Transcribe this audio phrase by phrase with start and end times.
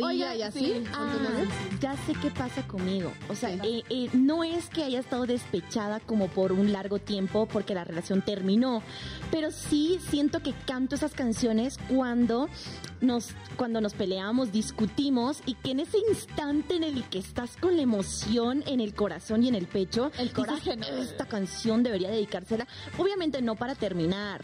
[0.00, 0.84] pesadilla y así.
[0.92, 1.12] Ah,
[1.80, 3.12] ya sé qué pasa conmigo.
[3.28, 7.46] O sea, eh, eh, no es que haya estado despechada como por un largo tiempo
[7.46, 8.82] porque la relación terminó,
[9.30, 12.48] pero sí siento que canto esas canciones cuando
[13.00, 17.76] nos cuando nos peleamos, discutimos y que en ese instante en el que estás con
[17.76, 22.66] la emoción en el corazón y en el pecho, el coraje, esta canción debería dedicársela,
[22.98, 24.42] obviamente no para terminar,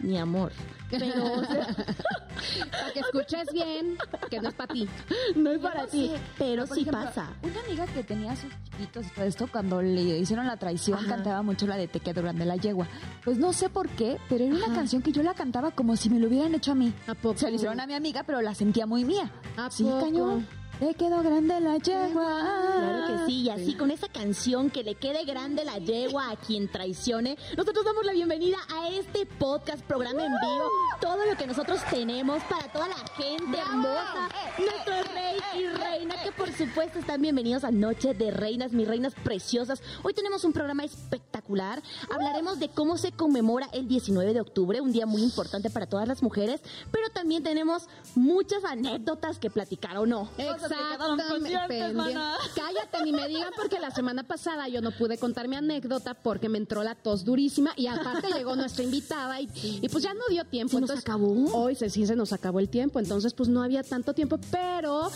[0.00, 0.52] mi amor,
[0.90, 1.42] pero
[2.70, 3.96] para que escuches bien,
[4.30, 4.88] que no es para ti.
[5.36, 7.30] No es para ti, pero sí pasa.
[7.42, 11.42] Una amiga que tenía sus chiquitos y todo esto, cuando le hicieron la traición, cantaba
[11.42, 12.86] mucho la de Te quedo grande la yegua.
[13.24, 16.10] Pues no sé por qué, pero era una canción que yo la cantaba como si
[16.10, 16.92] me lo hubieran hecho a mí.
[17.06, 17.38] ¿A poco?
[17.38, 19.30] Se la hicieron a mi amiga, pero la sentía muy mía.
[19.56, 20.00] ¿A sí, poco?
[20.00, 20.46] cañón.
[20.78, 22.76] Te quedó grande la yegua.
[22.78, 26.36] Claro que sí, y así con esa canción que le quede grande la yegua a
[26.36, 31.48] quien traicione, nosotros damos la bienvenida a este podcast, programa en vivo, todo lo que
[31.48, 37.22] nosotros tenemos para toda la gente hermosa, nuestro rey y reina, que por supuesto están
[37.22, 39.82] bienvenidos a Noche de Reinas, mis reinas preciosas.
[40.04, 44.92] Hoy tenemos un programa espectacular, hablaremos de cómo se conmemora el 19 de octubre, un
[44.92, 46.60] día muy importante para todas las mujeres,
[46.92, 50.30] pero también tenemos muchas anécdotas que platicar o no.
[50.70, 52.14] Exactamente.
[52.54, 56.48] Cállate, ni me digan porque la semana pasada yo no pude contar mi anécdota porque
[56.48, 59.48] me entró la tos durísima y aparte llegó nuestra invitada y,
[59.82, 60.72] y pues ya no dio tiempo.
[60.76, 61.34] ¿Se nos Entonces, acabó?
[61.54, 65.10] Hoy se, sí se nos acabó el tiempo, entonces pues no había tanto tiempo, pero...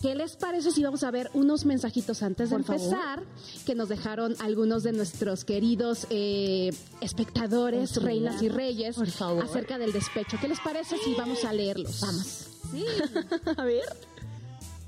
[0.00, 2.80] ¿Qué les parece si vamos a ver unos mensajitos antes de Por favor.
[2.84, 3.22] empezar
[3.66, 9.42] que nos dejaron algunos de nuestros queridos eh, espectadores, Por reinas y reyes, Por favor.
[9.42, 10.36] acerca del despecho?
[10.40, 12.00] ¿Qué les parece si vamos a leerlos?
[12.00, 12.46] Vamos.
[12.70, 12.84] Sí.
[13.56, 13.82] A ver.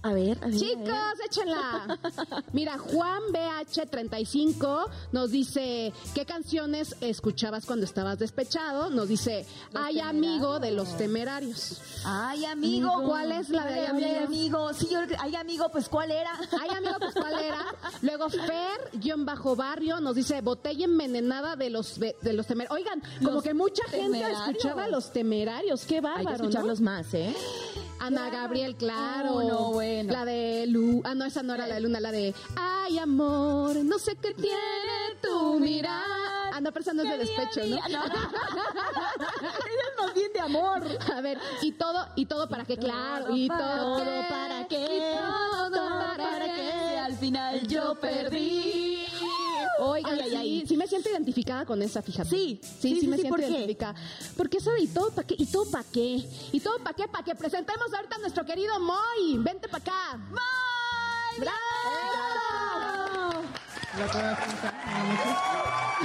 [0.03, 0.57] A ver, a ver.
[0.57, 1.99] Chicos, échenla.
[2.53, 8.89] Mira, Juan BH35 nos dice, ¿qué canciones escuchabas cuando estabas despechado?
[8.89, 11.83] Nos dice, Ay amigo de los temerarios.
[12.05, 13.03] Ay, amigo.
[13.05, 14.25] ¿Cuál es la de Ay, Ay, amigo?
[14.27, 14.75] amigo.
[14.75, 16.31] Sí, yo, ay, amigo, pues ¿cuál era?
[16.61, 17.67] Ay amigo, pues ¿cuál era?
[18.01, 22.81] Luego Fer, guion bajo barrio, nos dice, botella envenenada de los, de los temerarios.
[22.81, 25.85] Oigan, como Los que mucha gente escuchaba a los temerarios.
[25.85, 26.45] Qué Hay que bárbaro, ¿no?
[26.45, 27.35] escucharlos más, ¿eh?
[28.01, 29.35] Ana Gabriel, claro.
[29.35, 29.90] Oh, no, bueno.
[30.05, 31.03] La de Lu.
[31.05, 34.35] Ah, no, esa no era la de Luna, la de Ay, amor, no sé qué
[34.35, 36.51] tiene tu mirada.
[36.53, 37.77] Ah, no, pero esa no es de despecho, ¿no?
[37.87, 37.93] es
[39.99, 40.83] más bien de amor.
[41.15, 44.85] A ver, y todo, y todo para qué, claro, y todo, para qué.
[44.85, 46.99] y todo para qué.
[46.99, 49.10] Al final yo perdí.
[49.81, 50.61] Oigan, Ay, ay, ay.
[50.61, 52.29] sí, sí me siento identificada con esa, fíjate.
[52.31, 53.51] Sí, sí, sí, sí, sí, me sí, siento ¿por qué?
[53.51, 53.95] identificada.
[54.37, 57.09] Porque eso de y todo para qué, y todo para qué, y todo para qué,
[57.09, 59.39] para que presentemos ahorita a nuestro querido Moy.
[59.39, 60.17] Vente para acá.
[60.17, 61.39] ¡Moy!
[61.39, 61.57] ¡Bravo!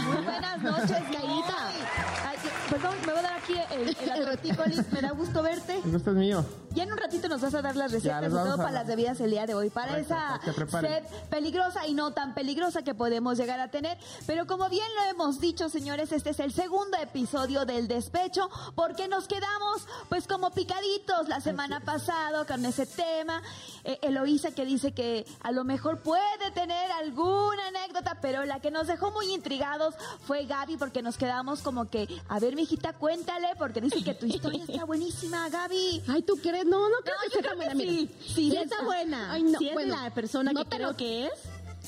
[0.07, 1.25] Muy buenas noches, que-
[2.69, 3.95] Perdón, me voy a dar aquí el, el.
[4.91, 5.79] Me da gusto verte.
[5.83, 6.43] El gusto es mío.
[6.75, 9.17] Ya en un ratito nos vas a dar las recetas vamos todo para las bebidas
[9.21, 12.93] el día de hoy, para Correcto, esa para sed peligrosa y no tan peligrosa que
[12.93, 13.97] podemos llegar a tener.
[14.27, 19.07] Pero como bien lo hemos dicho, señores, este es el segundo episodio del despecho, porque
[19.07, 23.41] nos quedamos pues como picaditos la semana pasada con ese tema.
[23.85, 28.69] Eh, Eloísa que dice que a lo mejor puede tener alguna anécdota, pero la que
[28.69, 29.95] nos dejó muy intrigados
[30.27, 34.25] fue Gaby, porque nos quedamos como que, a ver, mijita, cuéntale, porque dice que tu
[34.25, 36.03] historia está buenísima, Gaby.
[36.09, 36.64] Ay, ¿tú crees?
[36.65, 37.71] No, no creo No, que yo sea creo que buena.
[37.71, 37.77] sí.
[37.77, 37.91] Mira.
[38.25, 39.31] Sí, Sí, sí está buena.
[39.31, 41.31] Ay, no, si es bueno, la persona no que creo lo- que es.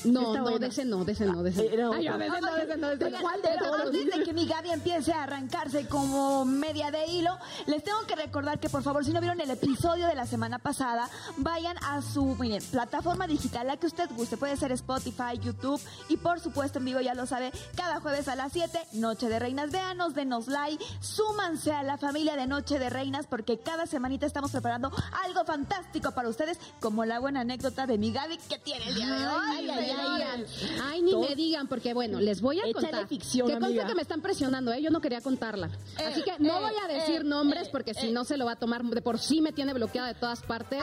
[0.04, 0.58] No, Está no, buena.
[0.58, 1.90] de ese no, de ese no, de ese Eh, no.
[1.90, 2.18] no, Ay, no.
[2.18, 3.80] de ese no, de ese no, de ese Oigan, ¿Cuál de pero todos?
[3.86, 7.36] antes de que mi Gaby empiece a arrancarse como media de hilo,
[7.66, 10.58] les tengo que recordar que por favor, si no vieron el episodio de la semana
[10.58, 14.36] pasada, vayan a su miren, plataforma digital, la que usted guste.
[14.36, 18.36] Puede ser Spotify, YouTube y por supuesto en vivo, ya lo sabe, cada jueves a
[18.36, 19.70] las 7, Noche de Reinas.
[19.70, 24.50] Véanos, denos like, súmanse a la familia de Noche de Reinas porque cada semanita estamos
[24.50, 24.90] preparando
[25.24, 29.06] algo fantástico para ustedes, como la buena anécdota de mi Gaby que tiene el día
[29.06, 29.42] de hoy.
[29.48, 29.87] Ay, ay,
[30.84, 33.06] ay, ni me digan, porque bueno, les voy a contar.
[33.08, 34.82] ficción, que conste que me están presionando, ¿eh?
[34.82, 35.70] Yo no quería contarla.
[35.98, 38.36] Eh, Así que no eh, voy a decir eh, nombres eh, porque si no se
[38.36, 40.82] lo va a tomar, de por sí me tiene bloqueada de todas partes.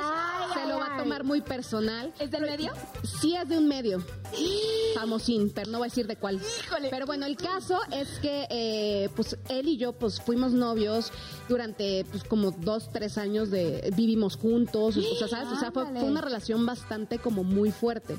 [0.54, 2.13] Se lo va a tomar muy personal.
[2.19, 2.72] ¿Es del medio?
[3.04, 4.04] Sí es de un medio.
[4.96, 6.40] Famosín, pero no voy a decir de cuál.
[6.63, 6.90] Híjole.
[6.90, 11.12] Pero bueno, el caso es que eh, pues él y yo pues fuimos novios
[11.48, 15.51] durante pues como dos, tres años de vivimos juntos, o sea, ¿sabes?
[15.51, 18.18] O sea, fue una relación bastante como muy fuerte.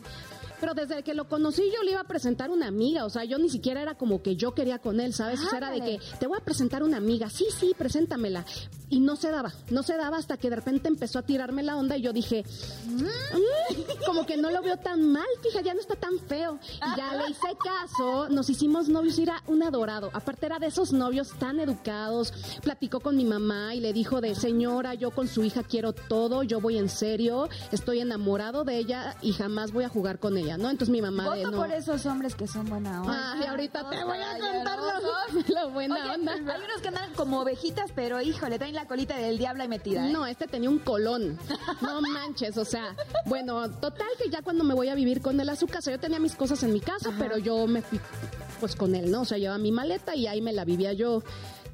[0.60, 3.38] Pero desde que lo conocí yo le iba a presentar una amiga, o sea, yo
[3.38, 5.40] ni siquiera era como que yo quería con él, ¿sabes?
[5.40, 8.44] O sea, era de que te voy a presentar una amiga, sí, sí, preséntamela.
[8.88, 11.76] Y no se daba, no se daba hasta que de repente empezó a tirarme la
[11.76, 12.44] onda y yo dije,
[12.86, 16.58] "Mm, como que no lo veo tan mal, fíjate, ya no está tan feo.
[16.74, 20.10] Y ya le hice caso, nos hicimos novios y era un adorado.
[20.12, 22.32] Aparte era de esos novios tan educados,
[22.62, 26.42] platicó con mi mamá y le dijo de, señora, yo con su hija quiero todo,
[26.44, 30.45] yo voy en serio, estoy enamorado de ella y jamás voy a jugar con ella,
[30.56, 30.70] ¿no?
[30.70, 31.56] Entonces mi mamá de, Voto no.
[31.58, 33.32] por esos hombres que son buena onda.
[33.32, 35.48] Ay, ahorita te voy a contar caballerosos.
[35.48, 36.32] lo, lo buena Oye, onda.
[36.32, 40.06] hay unos que andan como ovejitas, pero híjole, traen la colita del diablo ahí metida.
[40.08, 40.12] ¿eh?
[40.12, 41.38] No, este tenía un colón.
[41.80, 42.94] No manches, o sea,
[43.24, 45.98] bueno, total que ya cuando me voy a vivir con él a su casa, yo
[45.98, 48.00] tenía mis cosas en mi casa, pero yo me fui
[48.60, 49.22] pues con él, ¿no?
[49.22, 51.22] O sea, llevaba mi maleta y ahí me la vivía yo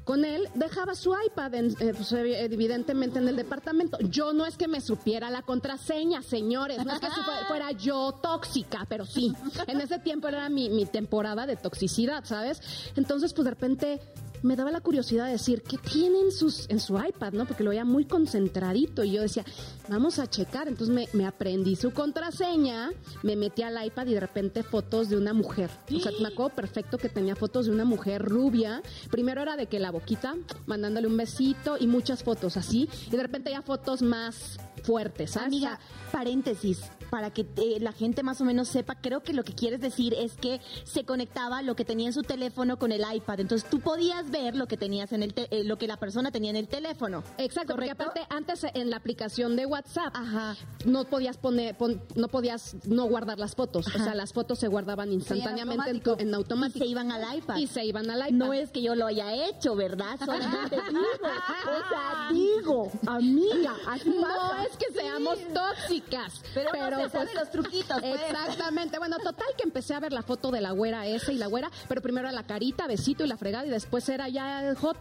[0.03, 3.97] con él, dejaba su iPad, en- eh, pues, evi- evidentemente en el departamento.
[4.01, 7.07] Yo no es que me supiera la contraseña, señores, no es que
[7.47, 9.33] fuera yo tóxica, pero sí,
[9.67, 12.61] en ese tiempo era mi, mi temporada de toxicidad, ¿sabes?
[12.95, 14.01] Entonces, pues de repente
[14.43, 17.33] me daba la curiosidad de decir, ¿qué tiene en, sus, en su iPad?
[17.33, 17.45] ¿no?
[17.45, 19.45] Porque lo veía muy concentradito y yo decía,
[19.89, 20.67] vamos a checar.
[20.67, 22.91] Entonces me, me aprendí su contraseña,
[23.23, 25.69] me metí al iPad y de repente fotos de una mujer.
[25.95, 28.81] O sea, me acuerdo perfecto que tenía fotos de una mujer rubia.
[29.09, 30.35] Primero era de que la boquita,
[30.65, 32.89] mandándole un besito y muchas fotos así.
[33.07, 35.47] Y de repente ya fotos más fuertes, ¿sabes?
[35.47, 35.79] Amiga,
[36.11, 36.81] paréntesis,
[37.13, 40.15] para que eh, la gente más o menos sepa, creo que lo que quieres decir
[40.15, 43.39] es que se conectaba lo que tenía en su teléfono con el iPad.
[43.41, 46.31] Entonces tú podías ver lo que tenías en el te- eh, lo que la persona
[46.31, 47.23] tenía en el teléfono.
[47.37, 48.03] Exacto, porque ¿Correcto?
[48.19, 50.55] aparte antes en la aplicación de WhatsApp Ajá.
[50.85, 54.67] no podías poner, pon- no podías no guardar las fotos, o sea, las fotos se
[54.67, 56.79] guardaban instantáneamente en, automático.
[56.79, 57.57] Y se iban al iPad.
[57.57, 58.31] y se iban al iPad.
[58.31, 60.17] No es que yo lo haya hecho, ¿verdad?
[60.17, 61.21] Solamente digo.
[61.21, 64.63] O sea, digo, amiga, así no pasa.
[64.63, 68.21] es que seamos tóxicas, Pero, pero, no se sabe pues, los truquitos, pues.
[68.21, 68.97] Exactamente.
[68.99, 71.69] Bueno, total que empecé a ver la foto de la güera esa y la güera,
[71.87, 74.97] pero primero era la carita, besito y la fregada y después era ya el hot.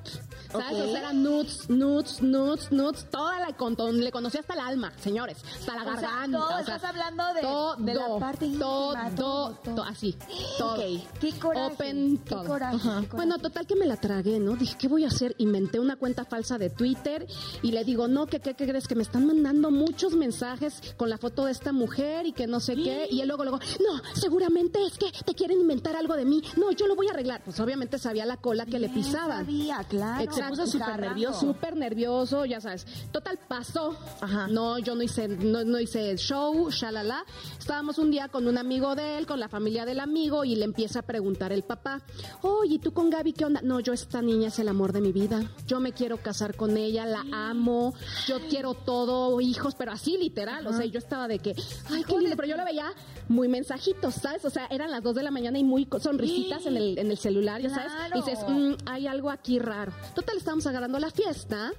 [0.50, 0.66] ¿Sabes?
[0.72, 0.72] Ok.
[0.82, 3.54] O sea, era nudes, nudes, nudes, nudes, toda la
[3.92, 6.38] le conocí hasta el alma, señores, hasta la O sea, garganta.
[6.38, 9.74] todo o sea, estás hablando de- todo, de la parte íntima, todo, todo, todo.
[9.76, 10.16] to- así,
[10.58, 10.74] todo.
[10.74, 11.00] Ok.
[11.20, 11.72] Qué coraje.
[11.74, 12.44] Open, qué todo.
[12.44, 13.08] coraje, qué coraje.
[13.16, 14.56] Bueno, total que me la tragué, ¿no?
[14.56, 15.34] Dije, ¿qué voy a hacer?
[15.38, 17.26] Inventé una cuenta falsa de Twitter
[17.62, 18.86] y le digo, no, ¿qué, qué, qué crees?
[18.88, 21.91] Que me están mandando muchos mensajes con la foto de esta mujer
[22.24, 23.08] y que no sé qué.
[23.10, 26.42] Y él luego, luego, no, seguramente es que te quieren inventar algo de mí.
[26.56, 27.42] No, yo lo voy a arreglar.
[27.44, 29.44] Pues obviamente sabía la cola que le Bien pisaban.
[29.44, 30.22] sabía, claro.
[30.24, 30.50] Exacto.
[30.62, 31.40] Puso súper nervioso.
[31.40, 32.86] Súper nervioso, ya sabes.
[33.12, 33.96] Total, pasó.
[34.20, 34.46] Ajá.
[34.48, 37.24] No, yo no hice, no, no hice show, shalala.
[37.58, 40.64] Estábamos un día con un amigo de él, con la familia del amigo, y le
[40.64, 42.02] empieza a preguntar el papá,
[42.42, 43.60] oye, ¿y tú con Gaby qué onda?
[43.62, 45.42] No, yo esta niña es el amor de mi vida.
[45.66, 47.94] Yo me quiero casar con ella, la amo,
[48.26, 50.66] yo quiero todo, hijos, pero así literal.
[50.66, 51.54] O sea, yo estaba de que,
[51.90, 52.92] ay, qué lindo, pero yo lo veía
[53.28, 54.44] muy mensajitos, ¿sabes?
[54.44, 57.16] O sea, eran las dos de la mañana y muy sonrisitas en el, en el
[57.18, 57.92] celular, ya sabes.
[58.14, 59.92] Y dices, "Mm, hay algo aquí raro.
[60.14, 61.72] Total, estábamos agarrando la fiesta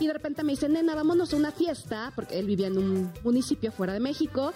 [0.00, 3.12] y de repente me dice, nena, vámonos a una fiesta, porque él vivía en un
[3.22, 4.52] municipio fuera de México,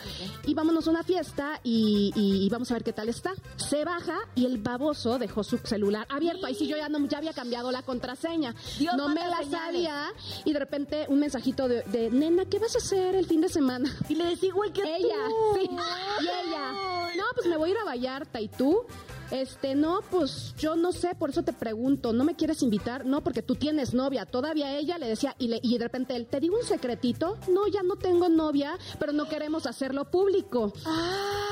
[0.46, 3.32] y vámonos a una fiesta y, y- y vamos a ver qué tal está.
[3.56, 6.46] Se baja y el baboso dejó su celular abierto.
[6.46, 8.54] Ahí sí yo ya, no, ya había cambiado la contraseña.
[8.78, 9.50] Dios no me la señales.
[9.50, 10.06] sabía
[10.44, 13.48] y de repente un mensajito de, de, nena, ¿qué vas a hacer el fin de
[13.48, 13.94] semana?
[14.08, 15.58] Y le decía igual que Ella, tú.
[15.60, 15.68] sí.
[15.70, 16.72] Y ella,
[17.16, 18.40] no, pues me voy a ir a Vallarta.
[18.40, 18.82] ¿Y tú?
[19.30, 23.06] Este, no, pues yo no sé, por eso te pregunto, ¿no me quieres invitar?
[23.06, 24.26] No, porque tú tienes novia.
[24.26, 27.36] Todavía ella le decía, y, le- y de repente él, ¿te digo un secretito?
[27.48, 30.72] No, ya no tengo novia, pero no queremos hacerlo público.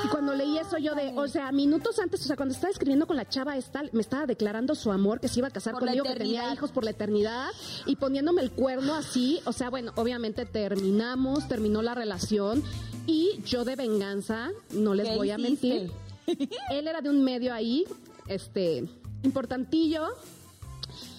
[0.04, 3.06] Y cuando leí eso yo de, o sea, minutos antes, o sea, cuando estaba escribiendo
[3.06, 6.02] con la chava esta, me estaba declarando su amor, que se iba a casar conmigo,
[6.04, 7.46] que tenía hijos por la eternidad,
[7.86, 12.64] y poniéndome el cuerno así, o sea, bueno, obviamente terminamos, terminó la relación,
[13.08, 15.90] y yo de venganza, no les ¿Qué voy a mentir,
[16.70, 17.84] él era de un medio ahí,
[18.26, 18.84] este,
[19.22, 20.08] importantillo,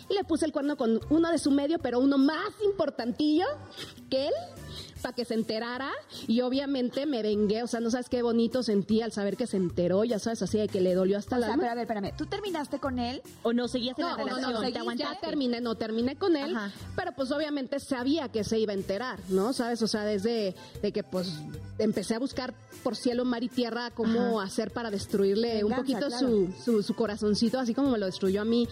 [0.08, 3.46] y le puse el cuerno con uno de su medio, pero uno más importantillo
[4.10, 4.34] que él,
[5.02, 5.92] para que se enterara.
[6.28, 9.58] Y obviamente me vengué, o sea, no sabes qué bonito sentí al saber que se
[9.58, 11.84] enteró, ya sabes, así de que le dolió hasta O la sea, pero a ver,
[11.84, 12.16] espérame.
[12.18, 13.22] ¿Tú terminaste con él?
[13.44, 16.16] O no seguías en No, la no, relación, no, te seguí, ya terminé, no terminé
[16.16, 16.72] con él, Ajá.
[16.96, 19.54] pero pues obviamente sabía que se iba a enterar, ¿no?
[19.54, 19.82] ¿Sabes?
[19.82, 21.34] O sea, desde de que pues
[21.78, 22.54] empecé a buscar
[22.84, 26.18] por cielo, mar y tierra cómo hacer para destruirle un poquito claro.
[26.18, 28.68] su, su, su corazoncito, así como me lo destruyó a mí.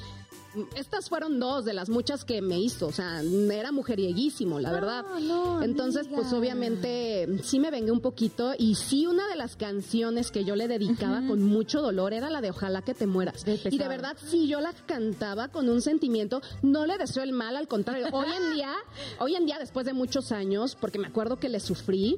[0.75, 5.05] Estas fueron dos de las muchas que me hizo, o sea, era mujerieguísimo, la verdad.
[5.21, 10.31] no, Entonces, pues obviamente sí me vengué un poquito y sí una de las canciones
[10.31, 13.45] que yo le dedicaba con mucho dolor era la de Ojalá que te mueras.
[13.69, 17.55] Y de verdad sí yo la cantaba con un sentimiento, no le deseo el mal,
[17.55, 18.07] al contrario.
[18.11, 18.73] Hoy en día,
[19.19, 22.17] hoy en día después de muchos años, porque me acuerdo que le sufrí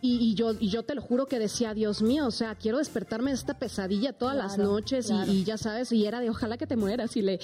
[0.00, 3.30] Y, yo, y yo te lo juro que decía, Dios mío, o sea, quiero despertarme
[3.30, 6.66] de esta pesadilla todas las noches y, y, ya sabes, y era de ojalá que
[6.66, 7.40] te mueras y le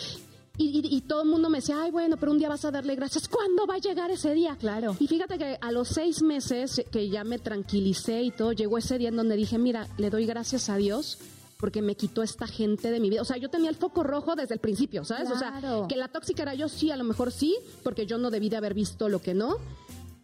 [0.62, 3.28] y, todo el mundo me decía, ay, bueno, pero un día vas a darle gracias.
[3.28, 4.56] ¿Cuándo va a llegar ese día?
[4.60, 4.96] Claro.
[4.98, 8.98] Y fíjate que a los seis meses que ya me tranquilicé y todo, llegó ese
[8.98, 11.18] día en donde dije, mira, le doy gracias a Dios
[11.56, 13.22] porque me quitó esta gente de mi vida.
[13.22, 15.30] O sea, yo tenía el foco rojo desde el principio, ¿sabes?
[15.30, 18.30] O sea, que la tóxica era yo, sí, a lo mejor sí, porque yo no
[18.30, 19.56] debí de haber visto lo que no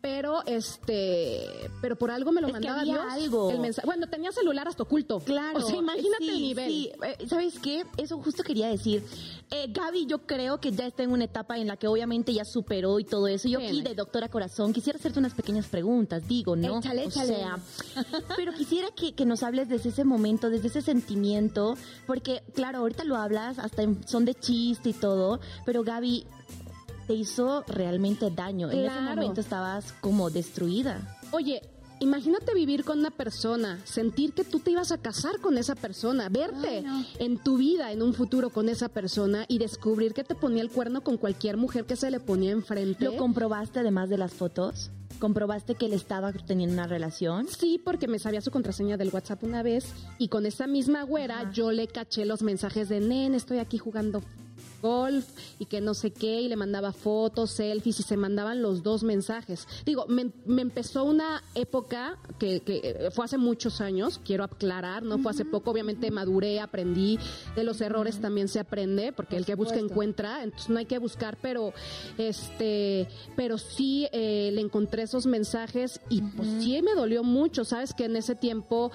[0.00, 3.50] pero este pero por algo me lo mandaba Dios algo.
[3.50, 5.20] el mensaje bueno tenía celular hasta oculto.
[5.20, 5.58] Claro.
[5.58, 6.70] O sea imagínate el nivel.
[6.70, 6.92] sí.
[7.02, 9.02] Eh, sabes qué eso justo quería decir.
[9.50, 12.44] Eh, Gaby yo creo que ya está en una etapa en la que obviamente ya
[12.44, 13.48] superó y todo eso.
[13.48, 17.34] Yo aquí de doctora corazón quisiera hacerte unas pequeñas preguntas digo no échale, échale.
[17.34, 17.58] o sea
[18.36, 21.76] pero quisiera que, que, nos hables desde ese momento desde ese sentimiento
[22.06, 26.26] porque claro ahorita lo hablas hasta en son de chiste y todo pero Gaby
[27.06, 28.70] te hizo realmente daño.
[28.70, 31.18] En ese momento estabas como destruida.
[31.32, 31.62] Oye,
[31.98, 36.28] Imagínate vivir con una persona, sentir que tú te ibas a casar con esa persona,
[36.28, 36.84] verte
[37.18, 40.70] en tu vida en un futuro con esa persona y descubrir que te ponía el
[40.70, 43.06] cuerno con cualquier mujer que se le ponía enfrente.
[43.06, 44.90] ¿Lo comprobaste además de las fotos?
[45.18, 47.48] ¿Comprobaste que él estaba teniendo una relación?
[47.48, 51.50] Sí, porque me sabía su contraseña del WhatsApp una vez y con esa misma güera
[51.50, 54.22] yo le caché los mensajes de Nen, estoy aquí jugando
[54.86, 55.26] golf
[55.58, 59.02] y que no sé qué, y le mandaba fotos, selfies y se mandaban los dos
[59.02, 59.66] mensajes.
[59.84, 65.32] Digo, me, empezó una época que, que, fue hace muchos años, quiero aclarar, no fue
[65.32, 67.18] hace poco, obviamente maduré, aprendí,
[67.54, 70.98] de los errores también se aprende, porque el que busca encuentra, entonces no hay que
[70.98, 71.72] buscar, pero
[72.18, 77.92] este, pero sí eh, le encontré esos mensajes y pues sí me dolió mucho, sabes
[77.92, 78.92] que en ese tiempo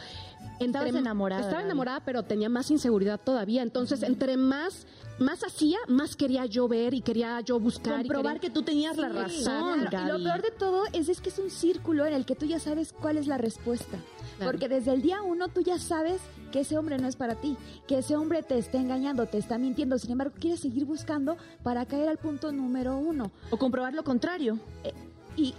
[0.59, 1.41] Estabas enamorada.
[1.41, 3.61] Estaba enamorada, pero tenía más inseguridad todavía.
[3.63, 4.85] Entonces, entre más
[5.21, 7.97] más hacía, más quería yo ver y quería yo buscar.
[7.97, 9.87] Comprobar que tú tenías la razón.
[9.91, 12.45] Y lo peor de todo es, es que es un círculo en el que tú
[12.45, 13.97] ya sabes cuál es la respuesta.
[14.43, 16.19] Porque desde el día uno tú ya sabes
[16.51, 17.55] que ese hombre no es para ti,
[17.87, 19.99] que ese hombre te está engañando, te está mintiendo.
[19.99, 23.31] Sin embargo, quieres seguir buscando para caer al punto número uno.
[23.51, 24.59] O comprobar lo contrario.
[24.83, 24.93] Eh,
[25.37, 25.53] y,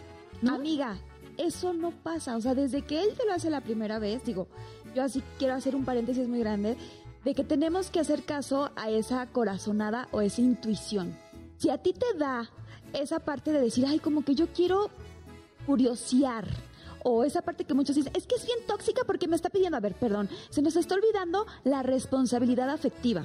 [0.47, 0.99] amiga,
[1.39, 2.37] eso no pasa.
[2.37, 4.49] O sea, desde que él te lo hace la primera vez, digo,
[4.95, 6.77] yo así quiero hacer un paréntesis muy grande
[7.25, 11.17] de que tenemos que hacer caso a esa corazonada o esa intuición.
[11.57, 12.51] Si a ti te da
[12.93, 14.91] esa parte de decir, ay, como que yo quiero
[15.67, 16.47] curiosear,
[17.05, 19.77] o esa parte que muchos dicen, es que es bien tóxica porque me está pidiendo,
[19.77, 23.25] a ver, perdón, se nos está olvidando la responsabilidad afectiva.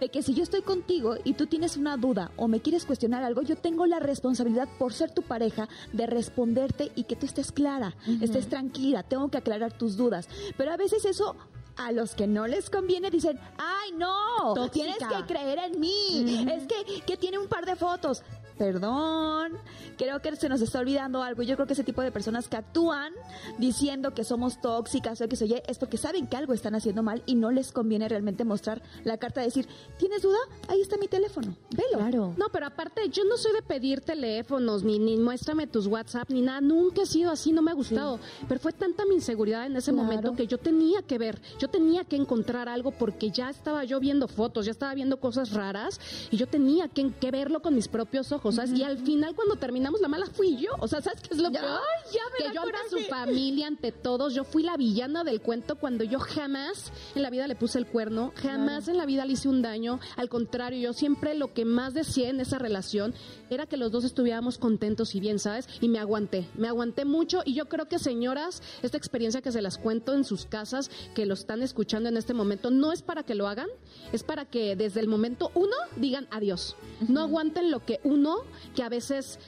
[0.00, 3.24] De que si yo estoy contigo y tú tienes una duda o me quieres cuestionar
[3.24, 7.50] algo, yo tengo la responsabilidad por ser tu pareja de responderte y que tú estés
[7.50, 10.28] clara, estés tranquila, tengo que aclarar tus dudas.
[10.56, 11.34] Pero a veces eso
[11.78, 16.66] a los que no les conviene dicen, ay no, tienes que creer en mí, es
[16.66, 18.22] que, que tiene un par de fotos
[18.58, 19.52] perdón,
[19.96, 21.42] creo que se nos está olvidando algo.
[21.42, 23.12] Yo creo que ese tipo de personas que actúan
[23.58, 27.22] diciendo que somos tóxicas o que soy es porque saben que algo están haciendo mal
[27.26, 30.38] y no les conviene realmente mostrar la carta de decir, ¿tienes duda?
[30.68, 31.98] Ahí está mi teléfono, velo.
[31.98, 32.34] Claro.
[32.36, 36.42] No, pero aparte, yo no soy de pedir teléfonos, ni, ni muéstrame tus WhatsApp, ni
[36.42, 36.60] nada.
[36.60, 38.18] Nunca he sido así, no me ha gustado.
[38.48, 42.04] Pero fue tanta mi inseguridad en ese momento que yo tenía que ver, yo tenía
[42.04, 46.00] que encontrar algo porque ya estaba yo viendo fotos, ya estaba viendo cosas raras
[46.30, 48.47] y yo tenía que, que verlo con mis propios ojos.
[48.72, 50.70] Y al final, cuando terminamos, la mala fui yo.
[50.80, 51.80] O sea, ¿sabes qué es lo peor?
[52.38, 56.18] que yo ante su familia, ante todos, yo fui la villana del cuento cuando yo
[56.18, 59.62] jamás en la vida le puse el cuerno, jamás en la vida le hice un
[59.62, 60.00] daño.
[60.16, 63.14] Al contrario, yo siempre lo que más decía en esa relación
[63.50, 65.68] era que los dos estuviéramos contentos y bien, ¿sabes?
[65.80, 67.42] Y me aguanté, me aguanté mucho.
[67.44, 71.26] Y yo creo que, señoras, esta experiencia que se las cuento en sus casas, que
[71.26, 73.68] lo están escuchando en este momento, no es para que lo hagan,
[74.12, 76.76] es para que desde el momento uno digan adiós.
[77.08, 78.37] No aguanten lo que uno
[78.74, 79.38] que a veces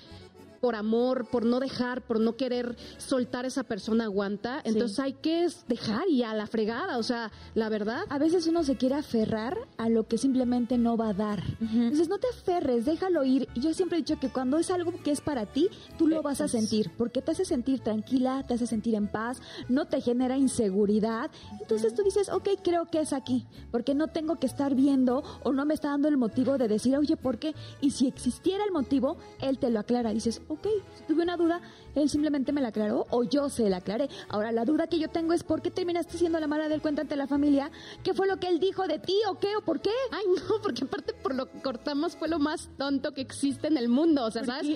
[0.60, 4.60] por amor, por no dejar, por no querer soltar esa persona aguanta.
[4.64, 8.02] Entonces hay que dejar y a la fregada, o sea, la verdad.
[8.08, 11.42] A veces uno se quiere aferrar a lo que simplemente no va a dar.
[11.60, 13.48] Entonces no te aferres, déjalo ir.
[13.54, 16.40] Yo siempre he dicho que cuando es algo que es para ti, tú lo vas
[16.40, 20.36] a sentir, porque te hace sentir tranquila, te hace sentir en paz, no te genera
[20.36, 21.30] inseguridad.
[21.60, 25.52] Entonces tú dices, ok, creo que es aquí, porque no tengo que estar viendo o
[25.52, 27.54] no me está dando el motivo de decir, oye, ¿por qué?
[27.80, 30.12] Y si existiera el motivo, él te lo aclara.
[30.12, 30.66] Dices, ok,
[30.96, 31.60] si tuve una duda,
[31.94, 34.08] él simplemente me la aclaró o yo se la aclaré.
[34.28, 37.00] Ahora, la duda que yo tengo es por qué terminaste siendo la mala del cuento
[37.00, 37.70] ante la familia.
[38.02, 39.90] ¿Qué fue lo que él dijo de ti o qué o por qué?
[40.10, 43.76] Ay, no, porque aparte por lo que cortamos fue lo más tonto que existe en
[43.76, 44.66] el mundo, o sea, ¿sabes?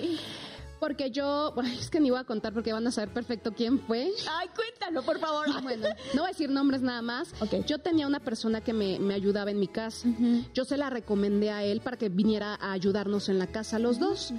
[0.85, 3.79] Porque yo, bueno, es que ni voy a contar porque van a saber perfecto quién
[3.79, 4.11] fue.
[4.29, 5.47] Ay, cuéntalo, por favor.
[5.63, 7.33] Bueno, no voy a decir nombres nada más.
[7.41, 7.63] Okay.
[7.65, 10.07] Yo tenía una persona que me, me ayudaba en mi casa.
[10.53, 13.97] Yo se la recomendé a él para que viniera a ayudarnos en la casa los
[13.97, 14.31] dos.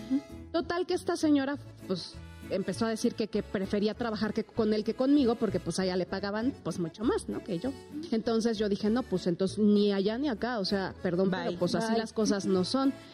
[0.52, 2.14] Total que esta señora, pues
[2.50, 5.96] empezó a decir que, que prefería trabajar que con él que conmigo porque pues allá
[5.96, 7.42] le pagaban pues mucho más, ¿no?
[7.42, 7.72] Que yo.
[8.12, 11.40] Entonces yo dije, no, pues entonces ni allá ni acá, o sea, perdón, Bye.
[11.46, 12.94] pero pues así las cosas no son.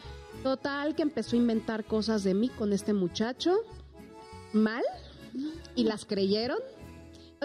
[0.43, 3.55] Total, que empezó a inventar cosas de mí con este muchacho,
[4.51, 4.83] mal,
[5.75, 6.59] y las creyeron.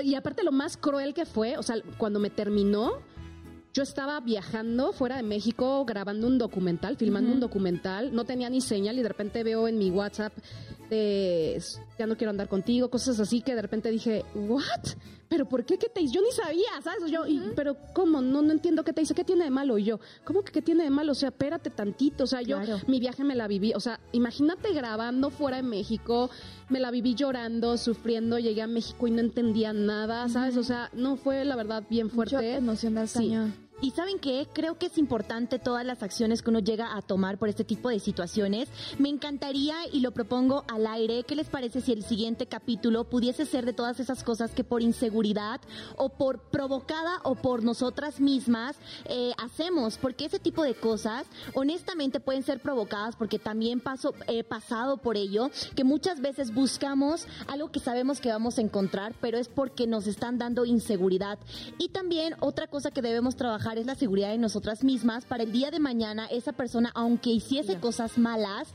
[0.03, 2.99] Y aparte lo más cruel que fue, o sea, cuando me terminó,
[3.73, 8.61] yo estaba viajando fuera de México grabando un documental, filmando un documental, no tenía ni
[8.61, 10.33] señal y de repente veo en mi WhatsApp
[10.91, 11.61] de
[11.99, 14.97] ya no quiero andar contigo, cosas así que de repente dije, "What?
[15.29, 16.15] ¿Pero por qué qué te hice?
[16.15, 17.11] Yo ni sabía, ¿sabes?
[17.11, 18.23] Yo, y, pero ¿cómo?
[18.23, 19.77] No no entiendo qué te dice, ¿qué tiene de malo?
[19.77, 21.13] Y yo, ¿cómo que qué tiene de malo?
[21.13, 22.81] O sea, espérate tantito, o sea, yo Claro.
[22.87, 26.31] mi viaje me la viví, o sea, imagínate grabando fuera de México,
[26.71, 30.57] me la viví llorando, sufriendo, llegué a México y no entendía nada, ¿sabes?
[30.57, 32.37] O sea, no fue la verdad bien fuerte.
[32.37, 33.19] Mucho emocional, Sí.
[33.19, 33.68] cañón.
[33.81, 37.39] Y saben qué, creo que es importante todas las acciones que uno llega a tomar
[37.39, 38.69] por este tipo de situaciones.
[38.99, 43.47] Me encantaría y lo propongo al aire, ¿qué les parece si el siguiente capítulo pudiese
[43.47, 45.61] ser de todas esas cosas que por inseguridad
[45.97, 49.97] o por provocada o por nosotras mismas eh, hacemos?
[49.97, 55.17] Porque ese tipo de cosas honestamente pueden ser provocadas porque también paso, he pasado por
[55.17, 59.87] ello, que muchas veces buscamos algo que sabemos que vamos a encontrar, pero es porque
[59.87, 61.39] nos están dando inseguridad.
[61.79, 65.53] Y también otra cosa que debemos trabajar es la seguridad de nosotras mismas para el
[65.53, 68.69] día de mañana esa persona, aunque hiciese cosas malas,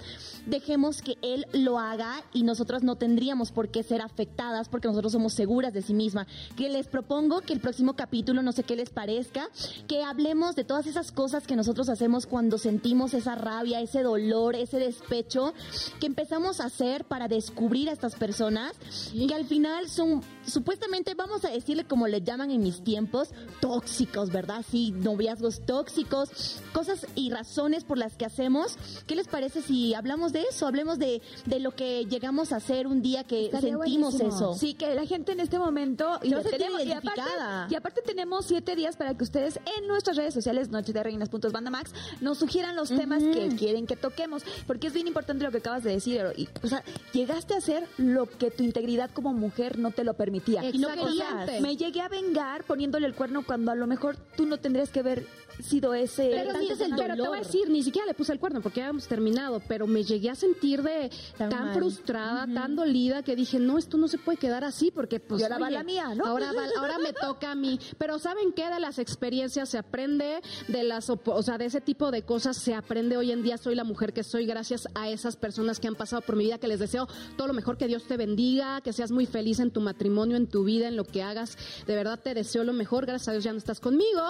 [0.46, 5.14] dejemos que él lo haga y nosotras no tendríamos por qué ser afectadas porque nosotros
[5.14, 6.28] somos seguras de sí misma.
[6.56, 9.50] Que les propongo que el próximo capítulo, no sé qué les parezca,
[9.88, 14.56] que hablemos de todas esas cosas que nosotros hacemos cuando sentimos esa rabia, ese dolor,
[14.56, 15.54] ese despecho,
[16.00, 18.74] que empezamos a hacer para descubrir a estas personas
[19.14, 23.30] que al final son supuestamente, vamos a decirle como le llaman en mis tiempos,
[23.62, 24.66] tóxicos, ¿verdad?
[24.70, 28.78] Sí, noviazgos tóxicos, cosas y razones por las que hacemos.
[29.08, 30.68] ¿Qué les parece si hablamos de eso?
[30.68, 34.30] Hablemos de, de lo que llegamos a hacer un día que Estaría sentimos buenísimo.
[34.52, 34.54] eso.
[34.60, 37.22] Sí, que la gente en este momento y tenemos- y aparte,
[37.70, 41.92] y aparte tenemos siete días para que ustedes en nuestras redes sociales, Noche de Reinas.bandamax,
[42.22, 44.44] nos sugieran los temas que quieren que toquemos.
[44.68, 46.22] Porque es bien importante lo que acabas de decir.
[46.38, 50.14] Y, o sea, llegaste a hacer lo que tu integridad como mujer no te lo
[50.16, 50.64] permitía.
[50.70, 54.16] Y no O sea, me llegué a vengar poniéndole el cuerno cuando a lo mejor
[54.36, 55.28] tú no tendrías que haber
[55.62, 56.30] sido ese.
[56.32, 58.40] Pero sí sí, es el pero te voy a decir, ni siquiera le puse el
[58.40, 63.24] cuerno porque ya habíamos terminado, pero me llegué a sentir de Tan frustrada, tan dolida
[63.24, 65.76] que dije, no, esto no se puede quedar así porque pues Y ahora va oye,
[65.76, 66.26] la mía, ¿no?
[66.26, 67.80] Ahora va- ahora me toca a mí.
[67.98, 68.70] Pero ¿saben qué?
[68.70, 72.74] De las experiencias se aprende, de las o sea, de ese tipo de cosas se
[72.74, 73.58] aprende hoy en día.
[73.58, 76.58] Soy la mujer que soy gracias a esas personas que han pasado por mi vida,
[76.58, 79.72] que les deseo todo lo mejor, que Dios te bendiga, que seas muy feliz en
[79.72, 81.58] tu matrimonio, en tu vida, en lo que hagas.
[81.88, 83.06] De verdad te deseo lo mejor.
[83.06, 84.22] Gracias a Dios ya no estás conmigo,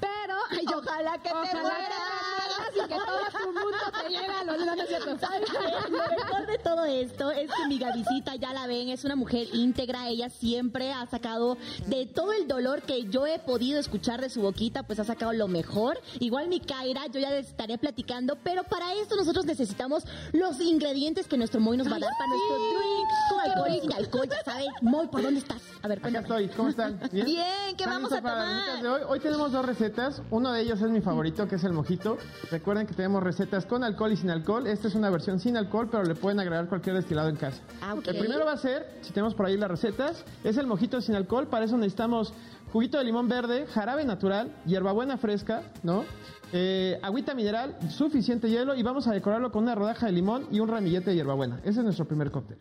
[0.00, 1.88] pero ay, Ojalá que te Ojalá mueras.
[1.88, 5.18] que te mueras y que todo tu mundo te llegue a los cierto.
[5.18, 5.90] ¿Saben qué?
[5.90, 9.48] Lo mejor de todo esto es que mi Gavisita, ya la ven, es una mujer
[9.52, 10.08] íntegra.
[10.08, 11.56] Ella siempre ha sacado
[11.86, 15.32] de todo el dolor que yo he podido escuchar de su boquita, pues ha sacado
[15.32, 15.98] lo mejor.
[16.20, 21.26] Igual mi Kaira, yo ya les estaré platicando, pero para esto nosotros necesitamos los ingredientes
[21.26, 24.28] que nuestro Moy nos va a dar para nuestro drink con alcohol y sin alcohol.
[24.28, 25.62] Ya sabes, Moy, ¿por dónde estás?
[25.82, 26.98] A ver, Acá estoy, ¿cómo están?
[27.12, 27.26] Bien,
[27.76, 28.82] ¿qué ¿Están vamos a tomar?
[28.82, 29.02] de hoy?
[29.08, 30.22] Hoy tenemos dos recetas.
[30.36, 32.18] Uno de ellos es mi favorito, que es el mojito.
[32.50, 34.66] Recuerden que tenemos recetas con alcohol y sin alcohol.
[34.66, 37.62] Esta es una versión sin alcohol, pero le pueden agregar cualquier destilado en casa.
[37.80, 37.94] Ah.
[37.94, 41.14] El primero va a ser, si tenemos por ahí las recetas, es el mojito sin
[41.14, 41.46] alcohol.
[41.46, 42.34] Para eso necesitamos
[42.70, 46.04] juguito de limón verde, jarabe natural, hierbabuena fresca, ¿no?
[46.52, 50.60] Eh, agüita mineral, suficiente hielo y vamos a decorarlo con una rodaja de limón y
[50.60, 51.58] un ramillete de hierbabuena.
[51.64, 52.56] Ese es nuestro primer cóctel.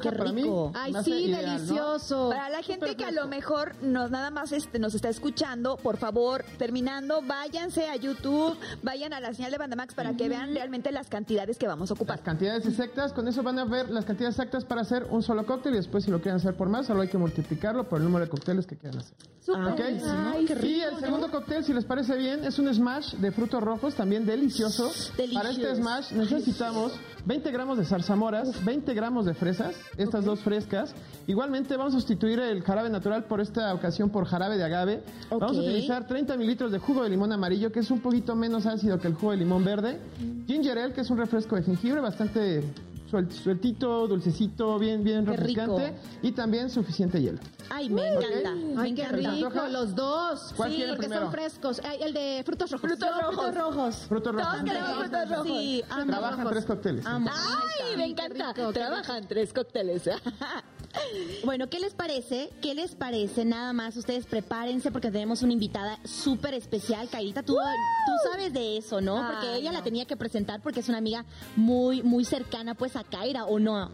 [0.00, 0.44] qué Para mí.
[0.74, 1.52] Ay, sí, ideal, ¿no?
[1.52, 2.28] delicioso.
[2.30, 5.96] Para la gente que a lo mejor nos nada más este, nos está escuchando, por
[5.96, 10.92] favor, terminando, váyanse a YouTube, vayan a la señal de Bandamax para que vean realmente
[10.92, 12.18] las cantidades que vamos a ocupar.
[12.18, 15.46] Las cantidades exactas, con eso van a ver las cantidades exactas para hacer un solo
[15.46, 18.04] cóctel y después si lo quieren hacer por más, solo hay que multiplicarlo por el
[18.04, 19.16] número de cócteles que quieran hacer.
[19.46, 19.80] ¿Ok?
[19.80, 23.62] Ay, qué y el segundo cóctel, si les parece bien, es un smash de frutos
[23.62, 24.90] rojos, también delicioso.
[25.32, 26.92] Para este smash necesitamos
[27.24, 30.94] 20 gramos de zarzamoras, 20 gramos de fresas, estas dos frescas.
[31.26, 35.02] Igualmente vamos a sustituir el jarabe natural por esta ocasión por jarabe de agave.
[35.30, 38.66] Vamos a utilizar 30 mililitros de jugo de limón amarillo, que es un poquito menos
[38.66, 40.00] ácido que el jugo de limón verde.
[40.46, 42.62] Ginger ale, que es un refresco de jengibre bastante
[43.10, 45.86] suel- sueltito, dulcecito, bien, bien Qué refrescante.
[45.88, 45.98] rico.
[46.22, 47.38] Y también suficiente hielo.
[47.70, 48.54] Ay, me encanta.
[48.54, 49.30] me Ay, qué encanta.
[49.30, 50.52] rico, los dos.
[50.56, 51.22] ¿Cuál sí, porque primero?
[51.22, 51.80] son frescos.
[52.00, 52.88] El de frutos rojos.
[52.90, 53.54] Frutos rojos.
[53.54, 53.94] rojos.
[54.08, 54.50] Frutos rojos.
[54.52, 55.46] Todos queremos frutos rojos.
[55.46, 56.06] Sí, amo.
[56.06, 57.06] Trabajan tres cócteles.
[57.06, 57.30] Amo.
[57.30, 58.52] Ay, me encanta.
[58.52, 60.08] rico, Trabajan tres cócteles.
[61.44, 62.50] Bueno, ¿qué les parece?
[62.60, 63.44] ¿Qué les parece?
[63.44, 67.08] Nada más, ustedes prepárense porque tenemos una invitada súper especial.
[67.08, 69.16] Cairita, tú, tú sabes de eso, ¿no?
[69.26, 71.24] Porque Ay, ella la tenía que presentar porque es una amiga
[71.56, 73.90] muy, muy cercana pues a Kaira, ¿o no?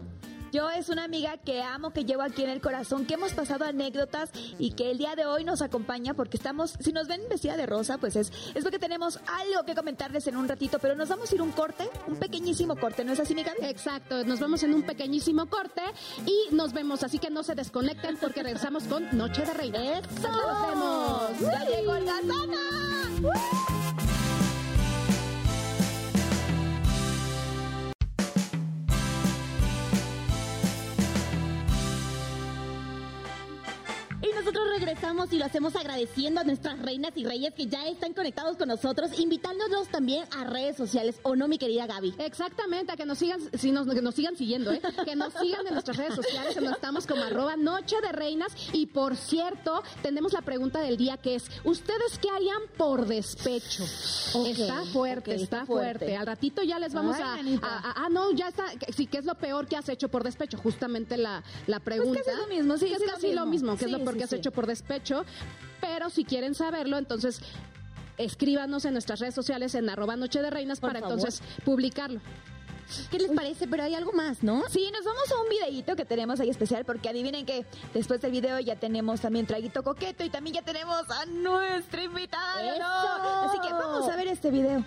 [0.55, 3.65] Yo es una amiga que amo, que llevo aquí en el corazón, que hemos pasado
[3.65, 7.57] anécdotas y que el día de hoy nos acompaña porque estamos, si nos ven vestida
[7.57, 11.09] de rosa, pues es, es porque tenemos algo que comentarles en un ratito, pero nos
[11.09, 13.65] vamos a ir un corte, un pequeñísimo corte, ¿no es así, mi Gaby?
[13.65, 15.81] Exacto, nos vemos en un pequeñísimo corte
[16.25, 19.99] y nos vemos, así que no se desconecten porque regresamos con Noche de Reina.
[19.99, 20.31] ¡Eso!
[20.31, 21.39] ¡Nos vemos!
[21.41, 23.74] ¡Ya llegó el gazana!
[34.45, 38.57] Nosotros regresamos y lo hacemos agradeciendo a nuestras reinas y reyes que ya están conectados
[38.57, 42.13] con nosotros, invitándonos también a redes sociales, ¿o no, mi querida Gaby?
[42.19, 44.81] Exactamente, a que nos sigan, si nos, que nos sigan siguiendo, ¿eh?
[45.03, 48.51] que nos sigan en nuestras redes sociales, donde estamos como arroba Noche de Reinas.
[48.71, 53.83] Y por cierto, tenemos la pregunta del día que es, ¿ustedes qué harían por despecho?
[53.83, 55.99] Está fuerte, está, fuerte.
[56.05, 56.17] fuerte.
[56.17, 57.67] Al ratito ya les vamos Ay, a, manita.
[57.67, 58.65] a- a- Ah, no, ya está.
[58.77, 60.59] que- Sí, ¿qué es lo peor que has hecho por despecho?
[60.59, 62.21] Justamente la, la pregunta.
[62.23, 63.71] casi lo mismo, sí, Que es lo casi lo mismo.
[63.71, 64.39] mismo, que es lo peor sí, que has sí.
[64.39, 65.25] hecho por despecho.
[65.81, 67.41] Pero si quieren saberlo, entonces
[68.17, 71.17] escríbanos en nuestras redes sociales en arroba Noche de Reinas Por para favor.
[71.17, 72.21] entonces publicarlo.
[73.09, 73.67] ¿Qué les parece?
[73.67, 74.63] Pero hay algo más, ¿no?
[74.69, 78.31] Sí, nos vamos a un videíto que tenemos ahí especial porque adivinen que después del
[78.31, 82.75] video ya tenemos también traguito coqueto y también ya tenemos a nuestra invitada.
[82.75, 83.49] ¡Eso!
[83.49, 84.85] Así que vamos a ver este video.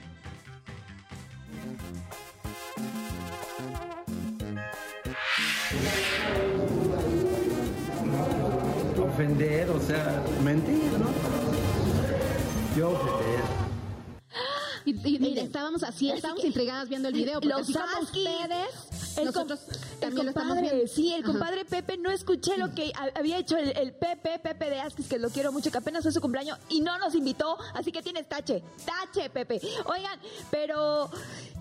[9.18, 11.08] Ofender, o sea, mentir, ¿no?
[12.76, 13.40] Yo ofender.
[14.84, 19.74] Y, y- estábamos así, estábamos intrigadas viendo el video, porque Los ustedes, El, nosotros com-
[19.74, 20.92] el también lo estamos compadre, viendo.
[20.92, 21.32] sí, el Ajá.
[21.32, 25.06] compadre Pepe, no escuché lo que ha- había hecho el, el Pepe, Pepe de Askis,
[25.08, 28.02] que lo quiero mucho, que apenas fue su cumpleaños y no nos invitó, así que
[28.02, 29.60] tienes tache, tache, Pepe.
[29.86, 30.18] Oigan,
[30.50, 31.10] pero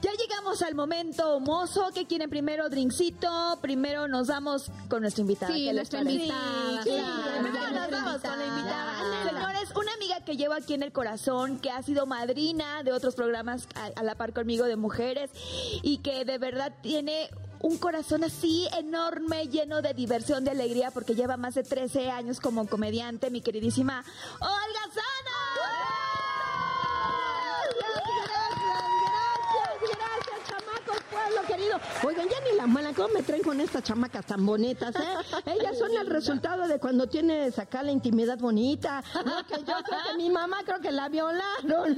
[0.01, 5.53] ya llegamos al momento mozo, que quieren primero drinkcito, primero nos vamos con nuestra invitada.
[5.53, 7.01] Sí, ¿qué les nuestra invitada, Sí, sí,
[7.41, 8.93] primero nos vamos con la invitada.
[8.99, 9.23] invitada.
[9.29, 13.15] Señores, una amiga que llevo aquí en el corazón, que ha sido madrina de otros
[13.15, 15.31] programas a, a la par conmigo de mujeres
[15.83, 17.29] y que de verdad tiene
[17.61, 22.39] un corazón así enorme, lleno de diversión, de alegría, porque lleva más de 13 años
[22.39, 24.03] como comediante, mi queridísima
[24.39, 25.37] Olga Sana.
[29.07, 31.79] Gracias, gracias, chamacos, pueblo querido.
[32.03, 35.13] Oigan, ya ni la mala, ¿cómo me traen con estas chamacas tan bonitas, eh?
[35.45, 39.03] Ellas son el resultado de cuando tienes acá la intimidad bonita.
[39.25, 41.97] No, que yo creo que mi mamá creo que la violaron.